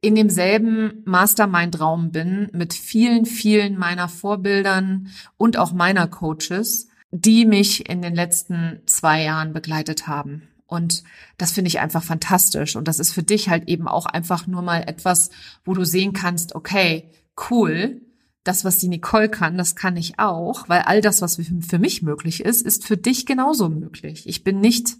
in 0.00 0.14
demselben 0.14 1.02
Mastermind-Raum 1.04 2.10
bin 2.10 2.48
mit 2.52 2.72
vielen, 2.72 3.26
vielen 3.26 3.78
meiner 3.78 4.08
Vorbildern 4.08 5.08
und 5.36 5.58
auch 5.58 5.72
meiner 5.72 6.06
Coaches, 6.06 6.88
die 7.10 7.44
mich 7.44 7.88
in 7.90 8.00
den 8.00 8.14
letzten 8.14 8.80
zwei 8.86 9.22
Jahren 9.22 9.52
begleitet 9.52 10.06
haben. 10.06 10.48
Und 10.70 11.02
das 11.36 11.50
finde 11.50 11.66
ich 11.66 11.80
einfach 11.80 12.04
fantastisch. 12.04 12.76
Und 12.76 12.86
das 12.86 13.00
ist 13.00 13.12
für 13.12 13.24
dich 13.24 13.48
halt 13.48 13.68
eben 13.68 13.88
auch 13.88 14.06
einfach 14.06 14.46
nur 14.46 14.62
mal 14.62 14.84
etwas, 14.86 15.30
wo 15.64 15.74
du 15.74 15.84
sehen 15.84 16.12
kannst, 16.12 16.54
okay, 16.54 17.10
cool, 17.50 18.00
das, 18.44 18.64
was 18.64 18.78
die 18.78 18.86
Nicole 18.86 19.28
kann, 19.28 19.58
das 19.58 19.74
kann 19.74 19.96
ich 19.96 20.20
auch, 20.20 20.68
weil 20.68 20.82
all 20.82 21.00
das, 21.00 21.22
was 21.22 21.40
für 21.68 21.78
mich 21.78 22.02
möglich 22.02 22.44
ist, 22.44 22.62
ist 22.62 22.86
für 22.86 22.96
dich 22.96 23.26
genauso 23.26 23.68
möglich. 23.68 24.28
Ich 24.28 24.44
bin 24.44 24.60
nicht 24.60 24.96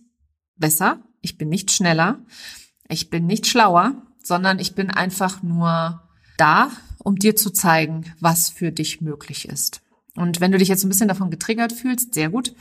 besser, 0.57 1.05
ich 1.21 1.39
bin 1.39 1.49
nicht 1.49 1.71
schneller, 1.71 2.19
ich 2.89 3.09
bin 3.09 3.27
nicht 3.27 3.47
schlauer, 3.47 3.95
sondern 4.23 4.59
ich 4.59 4.75
bin 4.75 4.91
einfach 4.91 5.43
nur 5.43 6.03
da, 6.37 6.71
um 6.99 7.15
dir 7.15 7.37
zu 7.37 7.51
zeigen, 7.51 8.13
was 8.19 8.51
für 8.51 8.73
dich 8.73 9.01
möglich 9.01 9.49
ist. 9.49 9.83
Und 10.17 10.41
wenn 10.41 10.51
du 10.51 10.59
dich 10.59 10.69
jetzt 10.69 10.85
ein 10.85 10.89
bisschen 10.89 11.09
davon 11.09 11.31
getriggert 11.31 11.73
fühlst, 11.73 12.15
sehr 12.15 12.29
gut, 12.29 12.55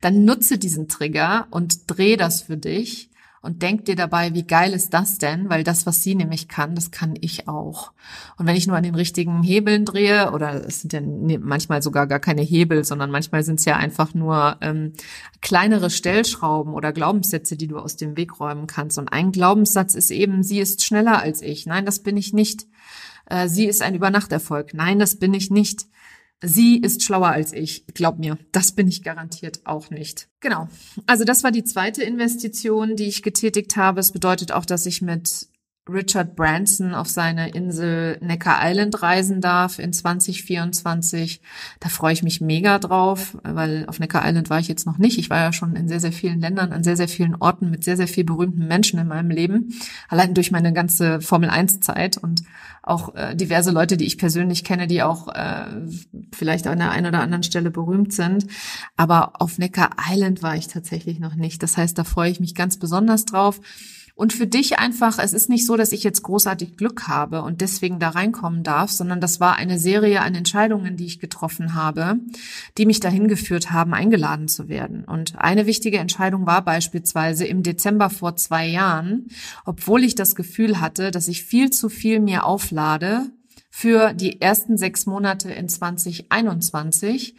dann 0.00 0.24
nutze 0.24 0.58
diesen 0.58 0.88
Trigger 0.88 1.46
und 1.50 1.82
dreh 1.86 2.16
das 2.16 2.42
für 2.42 2.56
dich 2.56 3.10
und 3.42 3.62
denk 3.62 3.86
dir 3.86 3.96
dabei, 3.96 4.34
wie 4.34 4.46
geil 4.46 4.74
ist 4.74 4.92
das 4.92 5.16
denn? 5.16 5.48
Weil 5.48 5.64
das, 5.64 5.86
was 5.86 6.02
sie 6.02 6.14
nämlich 6.14 6.46
kann, 6.46 6.74
das 6.74 6.90
kann 6.90 7.14
ich 7.18 7.48
auch. 7.48 7.92
Und 8.36 8.46
wenn 8.46 8.56
ich 8.56 8.66
nur 8.66 8.76
an 8.76 8.82
den 8.82 8.94
richtigen 8.94 9.42
Hebeln 9.42 9.86
drehe, 9.86 10.32
oder 10.32 10.66
es 10.66 10.82
sind 10.82 10.92
ja 10.92 11.00
manchmal 11.00 11.80
sogar 11.80 12.06
gar 12.06 12.20
keine 12.20 12.42
Hebel, 12.42 12.84
sondern 12.84 13.10
manchmal 13.10 13.42
sind 13.42 13.58
es 13.58 13.64
ja 13.64 13.76
einfach 13.78 14.12
nur 14.12 14.58
ähm, 14.60 14.92
kleinere 15.40 15.88
Stellschrauben 15.88 16.74
oder 16.74 16.92
Glaubenssätze, 16.92 17.56
die 17.56 17.66
du 17.66 17.78
aus 17.78 17.96
dem 17.96 18.16
Weg 18.18 18.40
räumen 18.40 18.66
kannst. 18.66 18.98
Und 18.98 19.08
ein 19.08 19.32
Glaubenssatz 19.32 19.94
ist 19.94 20.10
eben, 20.10 20.42
sie 20.42 20.60
ist 20.60 20.84
schneller 20.84 21.22
als 21.22 21.40
ich. 21.40 21.64
Nein, 21.64 21.86
das 21.86 22.00
bin 22.00 22.18
ich 22.18 22.34
nicht. 22.34 22.66
Äh, 23.24 23.48
sie 23.48 23.64
ist 23.64 23.80
ein 23.80 23.94
Übernachterfolg. 23.94 24.74
Nein, 24.74 24.98
das 24.98 25.16
bin 25.16 25.32
ich 25.32 25.50
nicht. 25.50 25.86
Sie 26.42 26.78
ist 26.78 27.02
schlauer 27.02 27.28
als 27.28 27.52
ich. 27.52 27.84
Glaub 27.88 28.18
mir, 28.18 28.38
das 28.52 28.72
bin 28.72 28.88
ich 28.88 29.02
garantiert 29.02 29.60
auch 29.64 29.90
nicht. 29.90 30.28
Genau. 30.40 30.68
Also 31.06 31.24
das 31.24 31.44
war 31.44 31.50
die 31.50 31.64
zweite 31.64 32.02
Investition, 32.02 32.96
die 32.96 33.08
ich 33.08 33.22
getätigt 33.22 33.76
habe. 33.76 34.00
Es 34.00 34.12
bedeutet 34.12 34.52
auch, 34.52 34.64
dass 34.64 34.86
ich 34.86 35.02
mit 35.02 35.48
Richard 35.88 36.36
Branson 36.36 36.94
auf 36.94 37.08
seine 37.08 37.50
Insel 37.50 38.18
Necker 38.20 38.58
Island 38.62 39.02
reisen 39.02 39.40
darf 39.40 39.78
in 39.78 39.92
2024. 39.92 41.40
Da 41.80 41.88
freue 41.88 42.12
ich 42.12 42.22
mich 42.22 42.40
mega 42.40 42.78
drauf, 42.78 43.36
weil 43.42 43.86
auf 43.86 43.98
Necker 43.98 44.22
Island 44.24 44.50
war 44.50 44.60
ich 44.60 44.68
jetzt 44.68 44.86
noch 44.86 44.98
nicht. 44.98 45.18
Ich 45.18 45.30
war 45.30 45.38
ja 45.38 45.52
schon 45.52 45.74
in 45.76 45.88
sehr, 45.88 46.00
sehr 46.00 46.12
vielen 46.12 46.40
Ländern, 46.40 46.72
an 46.72 46.84
sehr, 46.84 46.96
sehr 46.96 47.08
vielen 47.08 47.34
Orten 47.34 47.70
mit 47.70 47.82
sehr, 47.82 47.96
sehr 47.96 48.08
viel 48.08 48.24
berühmten 48.24 48.68
Menschen 48.68 48.98
in 48.98 49.08
meinem 49.08 49.30
Leben. 49.30 49.74
Allein 50.08 50.34
durch 50.34 50.50
meine 50.50 50.72
ganze 50.72 51.20
Formel 51.20 51.50
1 51.50 51.80
Zeit 51.80 52.18
und 52.18 52.42
auch 52.82 53.14
äh, 53.14 53.34
diverse 53.36 53.70
Leute, 53.70 53.96
die 53.96 54.06
ich 54.06 54.18
persönlich 54.18 54.64
kenne, 54.64 54.86
die 54.86 55.02
auch 55.02 55.28
äh, 55.28 55.66
vielleicht 56.32 56.66
an 56.66 56.78
der 56.78 56.90
einen 56.90 57.06
oder 57.06 57.20
anderen 57.20 57.42
Stelle 57.42 57.70
berühmt 57.70 58.12
sind. 58.12 58.46
Aber 58.96 59.40
auf 59.40 59.58
Necker 59.58 59.90
Island 60.10 60.42
war 60.42 60.56
ich 60.56 60.68
tatsächlich 60.68 61.20
noch 61.20 61.34
nicht. 61.34 61.62
Das 61.62 61.76
heißt, 61.76 61.98
da 61.98 62.04
freue 62.04 62.30
ich 62.30 62.40
mich 62.40 62.54
ganz 62.54 62.78
besonders 62.78 63.24
drauf. 63.24 63.60
Und 64.20 64.34
für 64.34 64.46
dich 64.46 64.78
einfach, 64.78 65.18
es 65.18 65.32
ist 65.32 65.48
nicht 65.48 65.64
so, 65.64 65.78
dass 65.78 65.92
ich 65.92 66.04
jetzt 66.04 66.22
großartig 66.22 66.76
Glück 66.76 67.08
habe 67.08 67.40
und 67.40 67.62
deswegen 67.62 67.98
da 67.98 68.10
reinkommen 68.10 68.62
darf, 68.62 68.90
sondern 68.90 69.18
das 69.18 69.40
war 69.40 69.56
eine 69.56 69.78
Serie 69.78 70.20
an 70.20 70.34
Entscheidungen, 70.34 70.98
die 70.98 71.06
ich 71.06 71.20
getroffen 71.20 71.74
habe, 71.74 72.16
die 72.76 72.84
mich 72.84 73.00
dahin 73.00 73.28
geführt 73.28 73.72
haben, 73.72 73.94
eingeladen 73.94 74.46
zu 74.46 74.68
werden. 74.68 75.04
Und 75.04 75.38
eine 75.38 75.64
wichtige 75.64 75.96
Entscheidung 75.96 76.44
war 76.44 76.62
beispielsweise 76.62 77.46
im 77.46 77.62
Dezember 77.62 78.10
vor 78.10 78.36
zwei 78.36 78.66
Jahren, 78.66 79.28
obwohl 79.64 80.04
ich 80.04 80.16
das 80.16 80.34
Gefühl 80.34 80.82
hatte, 80.82 81.10
dass 81.10 81.26
ich 81.26 81.42
viel 81.42 81.70
zu 81.70 81.88
viel 81.88 82.20
mir 82.20 82.44
auflade, 82.44 83.30
für 83.70 84.12
die 84.12 84.42
ersten 84.42 84.76
sechs 84.76 85.06
Monate 85.06 85.50
in 85.50 85.66
2021, 85.70 87.36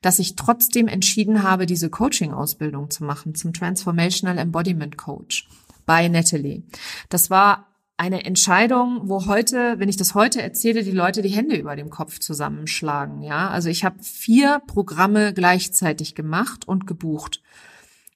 dass 0.00 0.20
ich 0.20 0.36
trotzdem 0.36 0.86
entschieden 0.86 1.42
habe, 1.42 1.66
diese 1.66 1.90
Coaching-Ausbildung 1.90 2.88
zu 2.90 3.02
machen 3.02 3.34
zum 3.34 3.52
Transformational 3.52 4.38
Embodiment 4.38 4.96
Coach 4.96 5.48
bei 5.90 6.06
Natalie. 6.06 6.62
Das 7.08 7.30
war 7.30 7.66
eine 7.96 8.24
Entscheidung, 8.24 9.08
wo 9.08 9.26
heute, 9.26 9.80
wenn 9.80 9.88
ich 9.88 9.96
das 9.96 10.14
heute 10.14 10.40
erzähle, 10.40 10.84
die 10.84 10.92
Leute 10.92 11.20
die 11.20 11.30
Hände 11.30 11.56
über 11.56 11.74
dem 11.74 11.90
Kopf 11.90 12.20
zusammenschlagen. 12.20 13.24
Ja, 13.24 13.50
also 13.50 13.68
ich 13.68 13.84
habe 13.84 14.00
vier 14.00 14.62
Programme 14.68 15.34
gleichzeitig 15.34 16.14
gemacht 16.14 16.68
und 16.68 16.86
gebucht. 16.86 17.42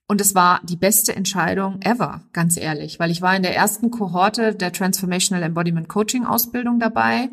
Und 0.07 0.21
es 0.21 0.37
war 0.37 0.61
die 0.63 0.77
beste 0.77 1.17
Entscheidung 1.17 1.83
ever, 1.83 2.23
ganz 2.33 2.57
ehrlich, 2.57 3.01
weil 3.01 3.11
ich 3.11 3.23
war 3.23 3.35
in 3.35 3.43
der 3.43 3.57
ersten 3.57 3.91
Kohorte 3.91 4.55
der 4.55 4.73
Transformational 4.73 5.43
Embodiment 5.43 5.89
Coaching 5.89 6.25
Ausbildung 6.25 6.79
dabei. 6.79 7.31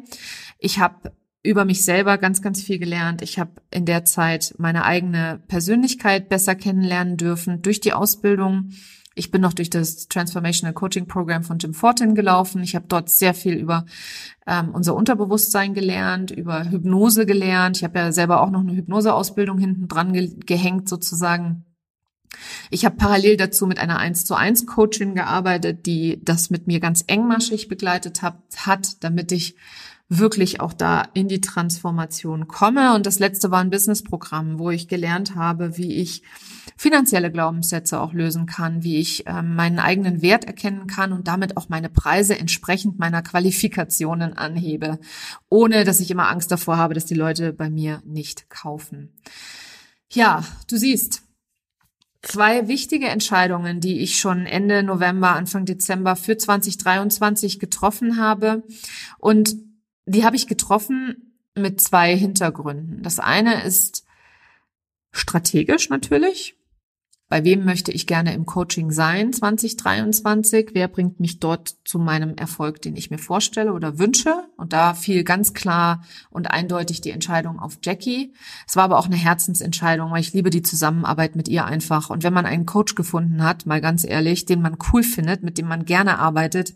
Ich 0.58 0.80
habe 0.80 1.12
über 1.43 1.65
mich 1.65 1.86
selber 1.86 2.17
ganz, 2.17 2.41
ganz 2.41 2.63
viel 2.63 2.80
gelernt. 2.80 3.21
Ich 3.21 3.38
habe 3.38 3.51
in 3.69 3.86
der 3.86 4.06
Zeit 4.06 4.56
meine 4.58 4.86
eigene 4.86 5.39
Persönlichkeit 5.47 6.30
besser 6.30 6.56
kennenlernen 6.56 7.17
dürfen 7.17 7.62
durch 7.62 7.80
die 7.80 7.93
Ausbildung 7.93 8.71
ich 9.13 9.30
bin 9.30 9.41
noch 9.41 9.54
durch 9.54 9.69
das 9.69 10.08
Transformational 10.08 10.74
Coaching 10.74 11.06
Program 11.06 11.43
von 11.43 11.58
Jim 11.58 11.74
Fortin 11.74 12.15
gelaufen. 12.15 12.63
Ich 12.63 12.76
habe 12.76 12.86
dort 12.88 13.10
sehr 13.10 13.34
viel 13.34 13.56
über 13.56 13.86
ähm, 14.47 14.69
unser 14.74 14.95
Unterbewusstsein 14.95 15.74
gelernt, 15.74 16.32
über 16.32 16.69
Hypnose 16.69 17.26
gelernt. 17.26 17.78
Ich 17.78 17.84
habe 17.84 18.00
ja 18.00 18.12
selber 18.12 18.41
auch 18.41 18.50
noch 18.50 18.62
eine 18.62 18.76
Hypnoseausbildung 18.76 19.58
hinten 19.58 19.88
dran 19.88 20.13
ge 20.13 20.34
gehängt 20.45 20.88
sozusagen. 20.88 21.65
Ich 22.69 22.86
habe 22.86 22.95
parallel 22.95 23.36
dazu 23.36 23.67
mit 23.67 23.80
einer 23.80 24.00
1 24.00 24.24
zu 24.24 24.36
1 24.36 24.65
Coaching 24.65 25.15
gearbeitet, 25.15 25.86
die 25.86 26.21
das 26.24 26.50
mit 26.50 26.67
mir 26.67 26.80
ganz 26.80 27.04
engmaschig 27.06 27.67
begleitet 27.67 28.21
hat, 28.21 28.38
hat 28.65 29.04
damit 29.04 29.34
ich 29.34 29.56
wirklich 30.13 30.60
auch 30.60 30.74
da 30.74 31.04
in 31.13 31.30
die 31.30 31.39
Transformation 31.39 32.50
komme. 32.50 32.95
Und 32.95 33.06
das 33.06 33.19
letzte 33.19 33.50
war 33.50 33.62
ein 33.62 33.69
Businessprogramm, 33.69 34.60
wo 34.60 34.69
ich 34.69 34.89
gelernt 34.89 35.36
habe, 35.36 35.78
wie 35.78 35.93
ich 35.93 36.21
finanzielle 36.76 37.32
Glaubenssätze 37.32 37.97
auch 37.97 38.12
lösen 38.12 38.45
kann, 38.45 38.84
wie 38.84 38.97
ich 38.97 39.26
äh, 39.26 39.41
meinen 39.41 39.80
eigenen 39.80 40.21
Wert 40.21 40.43
erkennen 40.43 40.86
kann 40.86 41.13
und 41.13 41.30
damit 41.30 41.56
auch 41.56 41.69
meine 41.69 41.88
Preise 41.88 42.38
entsprechend 42.38 43.00
meiner 43.00 43.21
Qualifikationen 43.21 44.34
anhebe, 44.34 45.00
ohne 45.47 45.86
dass 45.86 46.02
ich 46.02 46.12
immer 46.12 46.28
Angst 46.28 46.52
davor 46.52 46.76
habe, 46.76 46.93
dass 46.93 47.06
die 47.06 47.15
Leute 47.15 47.54
bei 47.54 47.69
mir 47.69 48.04
nicht 48.06 48.50
kaufen. 48.50 49.13
Ja, 50.12 50.43
du 50.69 50.76
siehst, 50.76 51.21
zwei 52.21 52.67
wichtige 52.67 53.08
Entscheidungen, 53.08 53.80
die 53.80 54.00
ich 54.00 54.19
schon 54.19 54.45
Ende 54.45 54.84
November, 54.84 55.36
Anfang 55.36 55.63
Dezember 55.63 56.17
für 56.17 56.38
2023 56.38 57.60
getroffen 57.60 58.17
habe. 58.17 58.63
Und 59.17 59.70
die 60.05 60.25
habe 60.25 60.35
ich 60.35 60.47
getroffen 60.47 61.37
mit 61.55 61.81
zwei 61.81 62.15
Hintergründen. 62.15 63.03
Das 63.03 63.19
eine 63.19 63.63
ist 63.63 64.05
strategisch 65.11 65.89
natürlich. 65.89 66.55
Bei 67.31 67.45
wem 67.45 67.63
möchte 67.63 67.93
ich 67.93 68.07
gerne 68.07 68.33
im 68.33 68.45
Coaching 68.45 68.91
sein 68.91 69.31
2023? 69.31 70.71
Wer 70.73 70.89
bringt 70.89 71.21
mich 71.21 71.39
dort 71.39 71.77
zu 71.85 71.97
meinem 71.97 72.35
Erfolg, 72.35 72.81
den 72.81 72.97
ich 72.97 73.09
mir 73.09 73.19
vorstelle 73.19 73.71
oder 73.71 73.97
wünsche? 73.97 74.33
Und 74.57 74.73
da 74.73 74.93
fiel 74.93 75.23
ganz 75.23 75.53
klar 75.53 76.03
und 76.29 76.51
eindeutig 76.51 76.99
die 76.99 77.11
Entscheidung 77.11 77.57
auf 77.57 77.79
Jackie. 77.81 78.33
Es 78.67 78.75
war 78.75 78.83
aber 78.83 78.99
auch 78.99 79.05
eine 79.05 79.15
Herzensentscheidung, 79.15 80.11
weil 80.11 80.19
ich 80.19 80.33
liebe 80.33 80.49
die 80.49 80.61
Zusammenarbeit 80.61 81.37
mit 81.37 81.47
ihr 81.47 81.63
einfach. 81.63 82.09
Und 82.09 82.23
wenn 82.23 82.33
man 82.33 82.45
einen 82.45 82.65
Coach 82.65 82.95
gefunden 82.95 83.41
hat, 83.45 83.65
mal 83.65 83.79
ganz 83.79 84.03
ehrlich, 84.03 84.45
den 84.45 84.61
man 84.61 84.77
cool 84.91 85.01
findet, 85.01 85.41
mit 85.41 85.57
dem 85.57 85.69
man 85.69 85.85
gerne 85.85 86.19
arbeitet, 86.19 86.73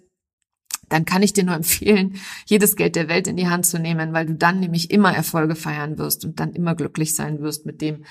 dann 0.90 1.06
kann 1.06 1.24
ich 1.24 1.34
dir 1.34 1.44
nur 1.44 1.56
empfehlen, 1.56 2.16
jedes 2.46 2.76
Geld 2.76 2.96
der 2.96 3.08
Welt 3.08 3.28
in 3.28 3.38
die 3.38 3.48
Hand 3.48 3.66
zu 3.66 3.80
nehmen, 3.80 4.14
weil 4.14 4.26
du 4.26 4.36
dann 4.36 4.60
nämlich 4.60 4.92
immer 4.92 5.14
Erfolge 5.14 5.56
feiern 5.56 5.98
wirst 5.98 6.26
und 6.26 6.40
dann 6.40 6.54
immer 6.54 6.76
glücklich 6.76 7.16
sein 7.16 7.42
wirst 7.42 7.66
mit 7.66 7.82
dem, 7.82 8.06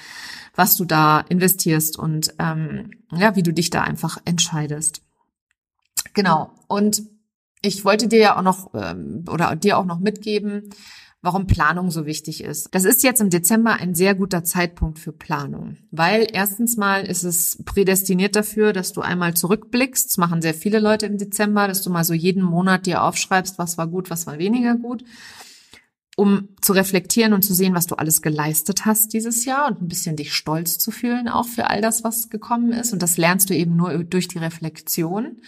was 0.54 0.76
du 0.76 0.84
da 0.84 1.20
investierst 1.20 1.98
und 1.98 2.34
ähm, 2.38 2.90
ja, 3.12 3.36
wie 3.36 3.42
du 3.42 3.52
dich 3.52 3.70
da 3.70 3.82
einfach 3.82 4.18
entscheidest. 4.24 5.02
Genau. 6.14 6.52
Und 6.68 7.02
ich 7.62 7.84
wollte 7.84 8.08
dir 8.08 8.18
ja 8.18 8.36
auch 8.36 8.42
noch 8.42 8.74
ähm, 8.74 9.24
oder 9.30 9.56
dir 9.56 9.78
auch 9.78 9.86
noch 9.86 9.98
mitgeben, 9.98 10.70
warum 11.24 11.46
Planung 11.46 11.90
so 11.90 12.06
wichtig 12.06 12.44
ist. 12.44 12.68
Das 12.72 12.84
ist 12.84 13.02
jetzt 13.02 13.20
im 13.20 13.30
Dezember 13.30 13.74
ein 13.74 13.94
sehr 13.94 14.14
guter 14.14 14.44
Zeitpunkt 14.44 14.98
für 14.98 15.12
Planung, 15.12 15.78
weil 15.90 16.26
erstens 16.32 16.76
mal 16.76 17.04
ist 17.04 17.24
es 17.24 17.62
prädestiniert 17.64 18.36
dafür, 18.36 18.72
dass 18.72 18.92
du 18.92 19.00
einmal 19.00 19.34
zurückblickst. 19.34 20.10
Das 20.10 20.18
machen 20.18 20.42
sehr 20.42 20.54
viele 20.54 20.78
Leute 20.78 21.06
im 21.06 21.18
Dezember, 21.18 21.66
dass 21.66 21.82
du 21.82 21.90
mal 21.90 22.04
so 22.04 22.14
jeden 22.14 22.42
Monat 22.42 22.86
dir 22.86 23.02
aufschreibst, 23.02 23.58
was 23.58 23.78
war 23.78 23.86
gut, 23.86 24.10
was 24.10 24.26
war 24.26 24.38
weniger 24.38 24.76
gut 24.76 25.02
um 26.16 26.48
zu 26.60 26.72
reflektieren 26.72 27.32
und 27.32 27.42
zu 27.42 27.54
sehen, 27.54 27.74
was 27.74 27.86
du 27.86 27.96
alles 27.96 28.22
geleistet 28.22 28.84
hast 28.84 29.12
dieses 29.12 29.44
Jahr 29.44 29.66
und 29.66 29.82
ein 29.82 29.88
bisschen 29.88 30.16
dich 30.16 30.32
stolz 30.32 30.78
zu 30.78 30.90
fühlen 30.90 31.28
auch 31.28 31.46
für 31.46 31.68
all 31.68 31.80
das, 31.80 32.04
was 32.04 32.30
gekommen 32.30 32.72
ist. 32.72 32.92
Und 32.92 33.02
das 33.02 33.16
lernst 33.16 33.50
du 33.50 33.54
eben 33.54 33.76
nur 33.76 34.04
durch 34.04 34.28
die 34.28 34.38
Reflexion. 34.38 35.38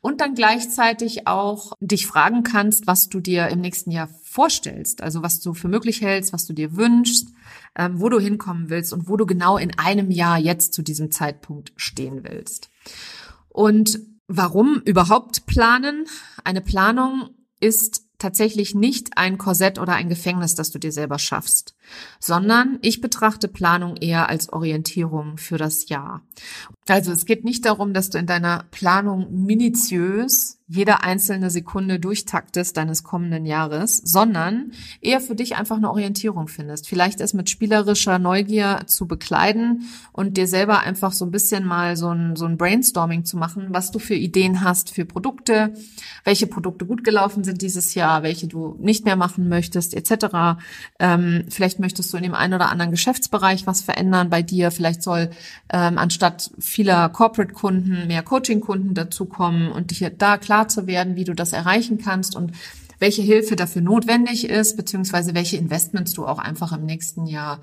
Und 0.00 0.20
dann 0.20 0.34
gleichzeitig 0.34 1.26
auch 1.26 1.72
dich 1.80 2.06
fragen 2.06 2.42
kannst, 2.42 2.86
was 2.86 3.08
du 3.08 3.20
dir 3.20 3.48
im 3.48 3.60
nächsten 3.60 3.90
Jahr 3.90 4.08
vorstellst. 4.34 5.00
Also 5.00 5.22
was 5.22 5.38
du 5.38 5.54
für 5.54 5.68
möglich 5.68 6.00
hältst, 6.00 6.32
was 6.32 6.44
du 6.44 6.52
dir 6.52 6.76
wünschst, 6.76 7.28
ähm, 7.76 8.00
wo 8.00 8.08
du 8.08 8.18
hinkommen 8.18 8.68
willst 8.68 8.92
und 8.92 9.08
wo 9.08 9.16
du 9.16 9.26
genau 9.26 9.58
in 9.58 9.78
einem 9.78 10.10
Jahr 10.10 10.38
jetzt 10.38 10.74
zu 10.74 10.82
diesem 10.82 11.12
Zeitpunkt 11.12 11.72
stehen 11.76 12.24
willst. 12.24 12.68
Und 13.48 14.00
warum 14.26 14.82
überhaupt 14.84 15.46
planen? 15.46 16.06
Eine 16.42 16.62
Planung 16.62 17.30
ist 17.60 18.06
tatsächlich 18.18 18.74
nicht 18.74 19.16
ein 19.16 19.38
Korsett 19.38 19.78
oder 19.78 19.92
ein 19.92 20.08
Gefängnis, 20.08 20.56
das 20.56 20.72
du 20.72 20.80
dir 20.80 20.90
selber 20.90 21.20
schaffst, 21.20 21.76
sondern 22.18 22.78
ich 22.82 23.00
betrachte 23.00 23.48
Planung 23.48 23.96
eher 23.96 24.28
als 24.28 24.52
Orientierung 24.52 25.36
für 25.36 25.58
das 25.58 25.88
Jahr. 25.88 26.22
Also 26.88 27.12
es 27.12 27.24
geht 27.24 27.44
nicht 27.44 27.64
darum, 27.64 27.94
dass 27.94 28.10
du 28.10 28.18
in 28.18 28.26
deiner 28.26 28.64
Planung 28.70 29.44
minutiös 29.44 30.58
jede 30.66 31.02
einzelne 31.02 31.50
Sekunde 31.50 32.00
durchtaktest 32.00 32.76
deines 32.76 33.04
kommenden 33.04 33.44
Jahres, 33.44 33.98
sondern 33.98 34.72
eher 35.02 35.20
für 35.20 35.34
dich 35.34 35.56
einfach 35.56 35.76
eine 35.76 35.90
Orientierung 35.90 36.48
findest. 36.48 36.88
Vielleicht 36.88 37.20
es 37.20 37.34
mit 37.34 37.50
spielerischer 37.50 38.18
Neugier 38.18 38.82
zu 38.86 39.06
bekleiden 39.06 39.84
und 40.12 40.38
dir 40.38 40.46
selber 40.46 40.80
einfach 40.80 41.12
so 41.12 41.26
ein 41.26 41.30
bisschen 41.30 41.66
mal 41.66 41.96
so 41.96 42.08
ein, 42.08 42.34
so 42.36 42.46
ein 42.46 42.56
Brainstorming 42.56 43.26
zu 43.26 43.36
machen, 43.36 43.68
was 43.70 43.90
du 43.90 43.98
für 43.98 44.14
Ideen 44.14 44.62
hast 44.62 44.90
für 44.90 45.04
Produkte, 45.04 45.74
welche 46.24 46.46
Produkte 46.46 46.86
gut 46.86 47.04
gelaufen 47.04 47.44
sind 47.44 47.60
dieses 47.60 47.94
Jahr, 47.94 48.22
welche 48.22 48.48
du 48.48 48.76
nicht 48.80 49.04
mehr 49.04 49.16
machen 49.16 49.50
möchtest, 49.50 49.94
etc. 49.94 50.62
Ähm, 50.98 51.44
vielleicht 51.50 51.73
möchtest 51.78 52.12
du 52.12 52.16
in 52.16 52.22
dem 52.22 52.34
einen 52.34 52.54
oder 52.54 52.70
anderen 52.70 52.90
Geschäftsbereich 52.90 53.66
was 53.66 53.80
verändern 53.80 54.30
bei 54.30 54.42
dir. 54.42 54.70
Vielleicht 54.70 55.02
soll 55.02 55.30
ähm, 55.72 55.98
anstatt 55.98 56.50
vieler 56.58 57.08
Corporate-Kunden 57.08 58.06
mehr 58.06 58.22
Coaching-Kunden 58.22 58.94
dazukommen 58.94 59.70
und 59.70 59.90
dich 59.90 60.06
da 60.18 60.38
klar 60.38 60.68
zu 60.68 60.86
werden, 60.86 61.16
wie 61.16 61.24
du 61.24 61.34
das 61.34 61.52
erreichen 61.52 61.98
kannst 61.98 62.36
und 62.36 62.52
welche 62.98 63.22
Hilfe 63.22 63.56
dafür 63.56 63.82
notwendig 63.82 64.48
ist, 64.48 64.76
beziehungsweise 64.76 65.34
welche 65.34 65.56
Investments 65.56 66.12
du 66.14 66.26
auch 66.26 66.38
einfach 66.38 66.72
im 66.72 66.86
nächsten 66.86 67.26
Jahr 67.26 67.60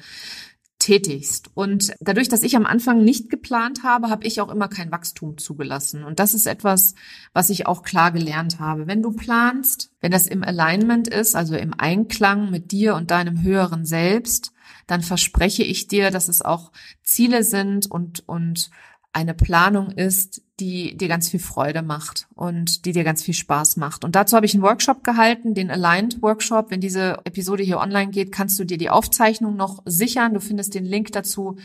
tätigst. 0.81 1.51
Und 1.53 1.93
dadurch, 1.99 2.27
dass 2.27 2.41
ich 2.41 2.55
am 2.55 2.65
Anfang 2.65 3.03
nicht 3.03 3.29
geplant 3.29 3.83
habe, 3.83 4.09
habe 4.09 4.25
ich 4.25 4.41
auch 4.41 4.49
immer 4.49 4.67
kein 4.67 4.91
Wachstum 4.91 5.37
zugelassen. 5.37 6.03
Und 6.03 6.19
das 6.19 6.33
ist 6.33 6.47
etwas, 6.47 6.95
was 7.33 7.51
ich 7.51 7.67
auch 7.67 7.83
klar 7.83 8.11
gelernt 8.11 8.59
habe. 8.59 8.87
Wenn 8.87 9.03
du 9.03 9.11
planst, 9.11 9.91
wenn 10.01 10.11
das 10.11 10.25
im 10.25 10.43
Alignment 10.43 11.07
ist, 11.07 11.35
also 11.35 11.55
im 11.55 11.75
Einklang 11.77 12.49
mit 12.49 12.71
dir 12.71 12.95
und 12.95 13.11
deinem 13.11 13.43
höheren 13.43 13.85
Selbst, 13.85 14.53
dann 14.87 15.01
verspreche 15.01 15.63
ich 15.63 15.87
dir, 15.87 16.09
dass 16.09 16.27
es 16.27 16.41
auch 16.41 16.71
Ziele 17.03 17.43
sind 17.43 17.89
und, 17.89 18.27
und 18.27 18.71
eine 19.13 19.35
Planung 19.35 19.91
ist, 19.91 20.41
die 20.61 20.95
dir 20.95 21.07
ganz 21.07 21.29
viel 21.29 21.39
Freude 21.39 21.81
macht 21.81 22.27
und 22.35 22.85
die 22.85 22.91
dir 22.91 23.03
ganz 23.03 23.23
viel 23.23 23.33
Spaß 23.33 23.77
macht. 23.77 24.05
Und 24.05 24.15
dazu 24.15 24.35
habe 24.35 24.45
ich 24.45 24.53
einen 24.53 24.63
Workshop 24.63 25.03
gehalten, 25.03 25.55
den 25.55 25.71
Aligned 25.71 26.21
Workshop. 26.21 26.69
Wenn 26.69 26.79
diese 26.79 27.17
Episode 27.25 27.63
hier 27.63 27.79
online 27.79 28.11
geht, 28.11 28.31
kannst 28.31 28.59
du 28.59 28.63
dir 28.63 28.77
die 28.77 28.91
Aufzeichnung 28.91 29.57
noch 29.57 29.81
sichern. 29.85 30.33
Du 30.33 30.39
findest 30.39 30.75
den 30.75 30.85
Link 30.85 31.11
dazu 31.11 31.57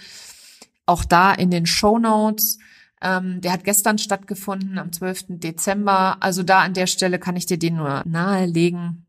auch 0.86 1.04
da 1.04 1.32
in 1.32 1.50
den 1.50 1.66
Show 1.66 1.98
Notes. 1.98 2.58
Ähm, 3.02 3.40
der 3.42 3.52
hat 3.52 3.64
gestern 3.64 3.98
stattgefunden, 3.98 4.78
am 4.78 4.92
12. 4.92 5.24
Dezember. 5.28 6.16
Also 6.20 6.42
da 6.42 6.60
an 6.60 6.74
der 6.74 6.86
Stelle 6.86 7.18
kann 7.18 7.36
ich 7.36 7.46
dir 7.46 7.58
den 7.58 7.76
nur 7.76 8.02
nahelegen 8.06 9.05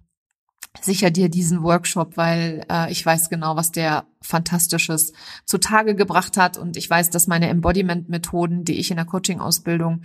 sicher 0.82 1.12
dir 1.12 1.30
diesen 1.30 1.64
Workshop, 1.64 2.18
weil 2.18 2.66
äh, 2.72 2.92
ich 2.92 3.06
weiß 3.06 3.30
genau, 3.30 3.56
was 3.56 3.72
der 3.72 4.06
Fantastisches 4.22 5.14
zutage 5.46 5.96
gebracht 5.96 6.38
hat 6.38 6.58
und 6.58 6.78
ich 6.78 6.90
weiß, 6.90 7.10
dass 7.10 7.28
meine 7.28 7.50
Embodiment-Methoden, 7.50 8.66
die 8.66 8.80
ich 8.80 8.90
in 8.92 8.98
der 8.98 9.06
Coaching-Ausbildung 9.06 10.02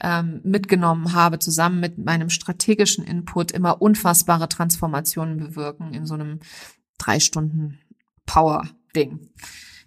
ähm, 0.00 0.40
mitgenommen 0.44 1.12
habe, 1.12 1.38
zusammen 1.38 1.80
mit 1.80 1.98
meinem 1.98 2.30
strategischen 2.30 3.04
Input 3.04 3.52
immer 3.52 3.80
unfassbare 3.80 4.48
Transformationen 4.48 5.38
bewirken 5.38 5.94
in 5.94 6.06
so 6.06 6.14
einem 6.14 6.40
drei 6.98 7.20
Stunden 7.20 7.78
Power-Ding. 8.26 9.30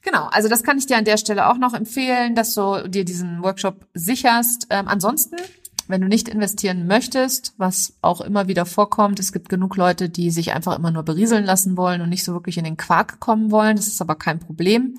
Genau, 0.01 0.27
also 0.27 0.47
das 0.49 0.63
kann 0.63 0.77
ich 0.77 0.85
dir 0.85 0.97
an 0.97 1.05
der 1.05 1.17
Stelle 1.17 1.47
auch 1.47 1.57
noch 1.57 1.73
empfehlen, 1.73 2.35
dass 2.35 2.53
du 2.53 2.87
dir 2.87 3.05
diesen 3.05 3.41
Workshop 3.41 3.87
sicherst. 3.93 4.67
Ähm, 4.69 4.87
ansonsten 4.87 5.37
wenn 5.87 6.01
du 6.01 6.07
nicht 6.07 6.27
investieren 6.27 6.87
möchtest, 6.87 7.53
was 7.57 7.93
auch 8.01 8.21
immer 8.21 8.47
wieder 8.47 8.65
vorkommt, 8.65 9.19
es 9.19 9.31
gibt 9.31 9.49
genug 9.49 9.77
Leute, 9.77 10.09
die 10.09 10.31
sich 10.31 10.53
einfach 10.53 10.77
immer 10.77 10.91
nur 10.91 11.03
berieseln 11.03 11.45
lassen 11.45 11.77
wollen 11.77 12.01
und 12.01 12.09
nicht 12.09 12.23
so 12.23 12.33
wirklich 12.33 12.57
in 12.57 12.63
den 12.63 12.77
Quark 12.77 13.19
kommen 13.19 13.51
wollen. 13.51 13.75
Das 13.75 13.87
ist 13.87 14.01
aber 14.01 14.15
kein 14.15 14.39
Problem. 14.39 14.97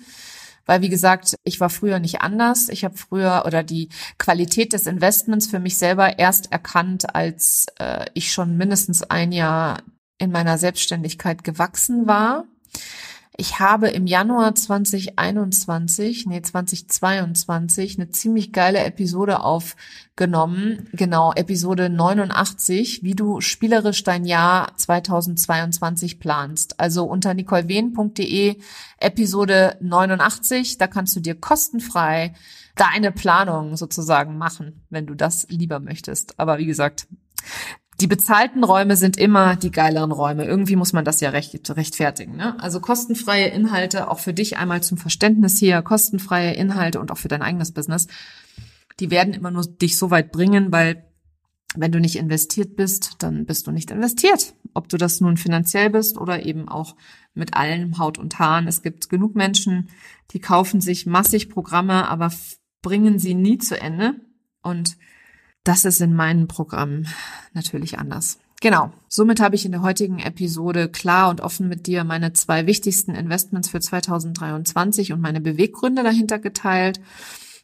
Weil, 0.66 0.82
wie 0.82 0.88
gesagt, 0.88 1.36
ich 1.44 1.60
war 1.60 1.70
früher 1.70 2.00
nicht 2.00 2.22
anders. 2.22 2.68
Ich 2.68 2.84
habe 2.84 2.96
früher 2.96 3.44
oder 3.46 3.62
die 3.62 3.88
Qualität 4.18 4.72
des 4.72 4.86
Investments 4.86 5.46
für 5.46 5.60
mich 5.60 5.78
selber 5.78 6.18
erst 6.18 6.50
erkannt, 6.50 7.14
als 7.14 7.66
äh, 7.78 8.06
ich 8.14 8.32
schon 8.32 8.56
mindestens 8.56 9.04
ein 9.04 9.30
Jahr 9.30 9.78
in 10.18 10.32
meiner 10.32 10.58
Selbstständigkeit 10.58 11.44
gewachsen 11.44 12.06
war. 12.08 12.46
Ich 13.38 13.60
habe 13.60 13.88
im 13.88 14.06
Januar 14.06 14.54
2021, 14.54 16.24
nee, 16.24 16.40
2022 16.40 17.98
eine 17.98 18.08
ziemlich 18.08 18.50
geile 18.50 18.78
Episode 18.78 19.40
aufgenommen. 19.40 20.88
Genau, 20.92 21.34
Episode 21.34 21.90
89, 21.90 23.02
wie 23.02 23.14
du 23.14 23.42
spielerisch 23.42 24.02
dein 24.04 24.24
Jahr 24.24 24.74
2022 24.78 26.18
planst. 26.18 26.80
Also 26.80 27.04
unter 27.04 27.34
nicolewehn.de 27.34 28.56
Episode 29.00 29.76
89, 29.82 30.78
da 30.78 30.86
kannst 30.86 31.14
du 31.14 31.20
dir 31.20 31.34
kostenfrei 31.34 32.32
deine 32.74 33.12
Planung 33.12 33.76
sozusagen 33.76 34.38
machen, 34.38 34.86
wenn 34.88 35.06
du 35.06 35.14
das 35.14 35.46
lieber 35.50 35.78
möchtest. 35.78 36.40
Aber 36.40 36.56
wie 36.56 36.66
gesagt, 36.66 37.06
die 38.00 38.06
bezahlten 38.06 38.62
Räume 38.62 38.96
sind 38.96 39.16
immer 39.16 39.56
die 39.56 39.70
geileren 39.70 40.12
Räume. 40.12 40.44
Irgendwie 40.44 40.76
muss 40.76 40.92
man 40.92 41.04
das 41.04 41.20
ja 41.20 41.30
recht, 41.30 41.70
rechtfertigen. 41.76 42.36
Ne? 42.36 42.60
Also 42.60 42.80
kostenfreie 42.80 43.48
Inhalte, 43.48 44.10
auch 44.10 44.18
für 44.18 44.34
dich 44.34 44.58
einmal 44.58 44.82
zum 44.82 44.98
Verständnis 44.98 45.58
hier, 45.58 45.80
kostenfreie 45.82 46.52
Inhalte 46.52 47.00
und 47.00 47.10
auch 47.10 47.18
für 47.18 47.28
dein 47.28 47.42
eigenes 47.42 47.72
Business, 47.72 48.06
die 49.00 49.10
werden 49.10 49.32
immer 49.32 49.50
nur 49.50 49.64
dich 49.64 49.96
so 49.96 50.10
weit 50.10 50.30
bringen, 50.30 50.72
weil 50.72 51.04
wenn 51.74 51.92
du 51.92 52.00
nicht 52.00 52.16
investiert 52.16 52.76
bist, 52.76 53.16
dann 53.18 53.44
bist 53.44 53.66
du 53.66 53.70
nicht 53.70 53.90
investiert. 53.90 54.54
Ob 54.74 54.88
du 54.88 54.96
das 54.96 55.20
nun 55.20 55.36
finanziell 55.36 55.90
bist 55.90 56.18
oder 56.18 56.44
eben 56.44 56.68
auch 56.68 56.96
mit 57.34 57.54
allem 57.54 57.98
Haut 57.98 58.18
und 58.18 58.38
Haaren. 58.38 58.66
Es 58.66 58.82
gibt 58.82 59.08
genug 59.08 59.34
Menschen, 59.34 59.88
die 60.32 60.40
kaufen 60.40 60.80
sich 60.80 61.06
massig 61.06 61.50
Programme, 61.50 62.08
aber 62.08 62.32
bringen 62.82 63.18
sie 63.18 63.34
nie 63.34 63.58
zu 63.58 63.78
Ende. 63.78 64.14
Und 64.62 64.96
das 65.66 65.84
ist 65.84 66.00
in 66.00 66.14
meinem 66.14 66.48
Programm 66.48 67.06
natürlich 67.52 67.98
anders. 67.98 68.38
Genau. 68.60 68.92
Somit 69.08 69.40
habe 69.40 69.54
ich 69.54 69.66
in 69.66 69.72
der 69.72 69.82
heutigen 69.82 70.18
Episode 70.18 70.88
klar 70.88 71.28
und 71.28 71.40
offen 71.40 71.68
mit 71.68 71.86
dir 71.86 72.04
meine 72.04 72.32
zwei 72.32 72.66
wichtigsten 72.66 73.14
Investments 73.14 73.68
für 73.68 73.80
2023 73.80 75.12
und 75.12 75.20
meine 75.20 75.40
Beweggründe 75.40 76.02
dahinter 76.02 76.38
geteilt. 76.38 77.00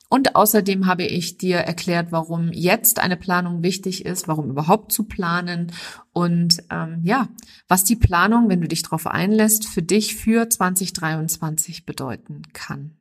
Und 0.09 0.37
außerdem 0.37 0.87
habe 0.87 1.05
ich 1.05 1.38
dir 1.38 1.57
erklärt, 1.57 2.12
warum 2.12 2.53
jetzt 2.53 2.99
eine 2.99 3.17
Planung 3.17 3.62
wichtig 3.62 4.05
ist, 4.05 4.29
warum 4.29 4.51
überhaupt 4.51 4.93
zu 4.93 5.05
planen 5.05 5.73
und 6.12 6.62
ähm, 6.69 7.01
ja, 7.03 7.29
was 7.67 7.85
die 7.85 7.97
Planung, 7.97 8.51
wenn 8.51 8.61
du 8.61 8.69
dich 8.69 8.83
darauf 8.83 9.07
einlässt, 9.07 9.67
für 9.67 9.81
dich 9.83 10.17
für 10.17 10.51
2023 10.51 11.87
bedeuten 11.87 12.43
kann. 12.53 12.99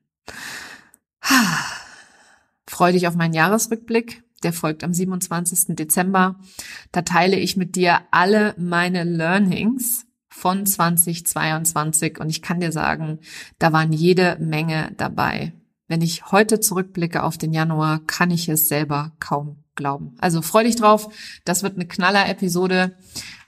Freu 2.65 2.93
dich 2.93 3.07
auf 3.07 3.15
meinen 3.15 3.33
Jahresrückblick 3.33 4.23
der 4.43 4.53
folgt 4.53 4.83
am 4.83 4.93
27. 4.93 5.75
Dezember. 5.75 6.39
Da 6.91 7.01
teile 7.01 7.37
ich 7.37 7.57
mit 7.57 7.75
dir 7.75 7.99
alle 8.11 8.53
meine 8.57 9.03
Learnings 9.03 10.05
von 10.29 10.65
2022 10.65 12.19
und 12.19 12.29
ich 12.29 12.41
kann 12.41 12.59
dir 12.59 12.71
sagen, 12.71 13.19
da 13.59 13.73
waren 13.73 13.93
jede 13.93 14.37
Menge 14.39 14.91
dabei. 14.97 15.53
Wenn 15.87 16.01
ich 16.01 16.31
heute 16.31 16.61
zurückblicke 16.61 17.21
auf 17.21 17.37
den 17.37 17.51
Januar, 17.51 17.99
kann 18.07 18.31
ich 18.31 18.47
es 18.47 18.69
selber 18.69 19.11
kaum 19.19 19.63
glauben. 19.75 20.15
Also 20.19 20.41
freu 20.41 20.63
dich 20.63 20.77
drauf. 20.77 21.09
Das 21.43 21.63
wird 21.63 21.75
eine 21.75 21.85
Knaller-Episode. 21.85 22.95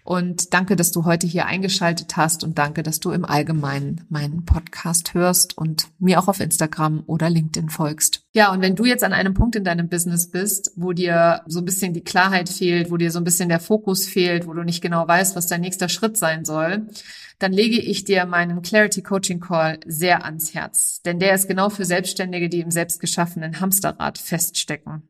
Und 0.03 0.53
danke, 0.53 0.75
dass 0.75 0.91
du 0.91 1.05
heute 1.05 1.27
hier 1.27 1.45
eingeschaltet 1.45 2.17
hast 2.17 2.43
und 2.43 2.57
danke, 2.57 2.83
dass 2.83 2.99
du 2.99 3.11
im 3.11 3.23
Allgemeinen 3.23 4.05
meinen 4.09 4.43
Podcast 4.45 5.13
hörst 5.13 5.57
und 5.57 5.87
mir 5.97 6.19
auch 6.19 6.27
auf 6.27 6.41
Instagram 6.41 7.03
oder 7.07 7.29
LinkedIn 7.29 7.69
folgst. 7.69 8.21
Ja, 8.33 8.51
und 8.51 8.61
wenn 8.61 8.75
du 8.75 8.83
jetzt 8.83 9.03
an 9.03 9.13
einem 9.13 9.33
Punkt 9.33 9.55
in 9.55 9.63
deinem 9.63 9.87
Business 9.87 10.29
bist, 10.29 10.71
wo 10.75 10.91
dir 10.91 11.41
so 11.47 11.59
ein 11.59 11.65
bisschen 11.65 11.93
die 11.93 12.03
Klarheit 12.03 12.49
fehlt, 12.49 12.91
wo 12.91 12.97
dir 12.97 13.11
so 13.11 13.19
ein 13.19 13.23
bisschen 13.23 13.47
der 13.47 13.61
Fokus 13.61 14.05
fehlt, 14.05 14.45
wo 14.45 14.53
du 14.53 14.63
nicht 14.63 14.81
genau 14.81 15.07
weißt, 15.07 15.37
was 15.37 15.47
dein 15.47 15.61
nächster 15.61 15.87
Schritt 15.87 16.17
sein 16.17 16.43
soll, 16.43 16.87
dann 17.39 17.53
lege 17.53 17.79
ich 17.79 18.03
dir 18.03 18.25
meinen 18.25 18.61
Clarity 18.61 19.03
Coaching 19.03 19.39
Call 19.39 19.79
sehr 19.85 20.25
ans 20.25 20.53
Herz. 20.53 21.01
Denn 21.03 21.19
der 21.19 21.33
ist 21.33 21.47
genau 21.47 21.69
für 21.69 21.85
Selbstständige, 21.85 22.49
die 22.49 22.59
im 22.59 22.71
selbstgeschaffenen 22.71 23.59
Hamsterrad 23.59 24.17
feststecken. 24.17 25.09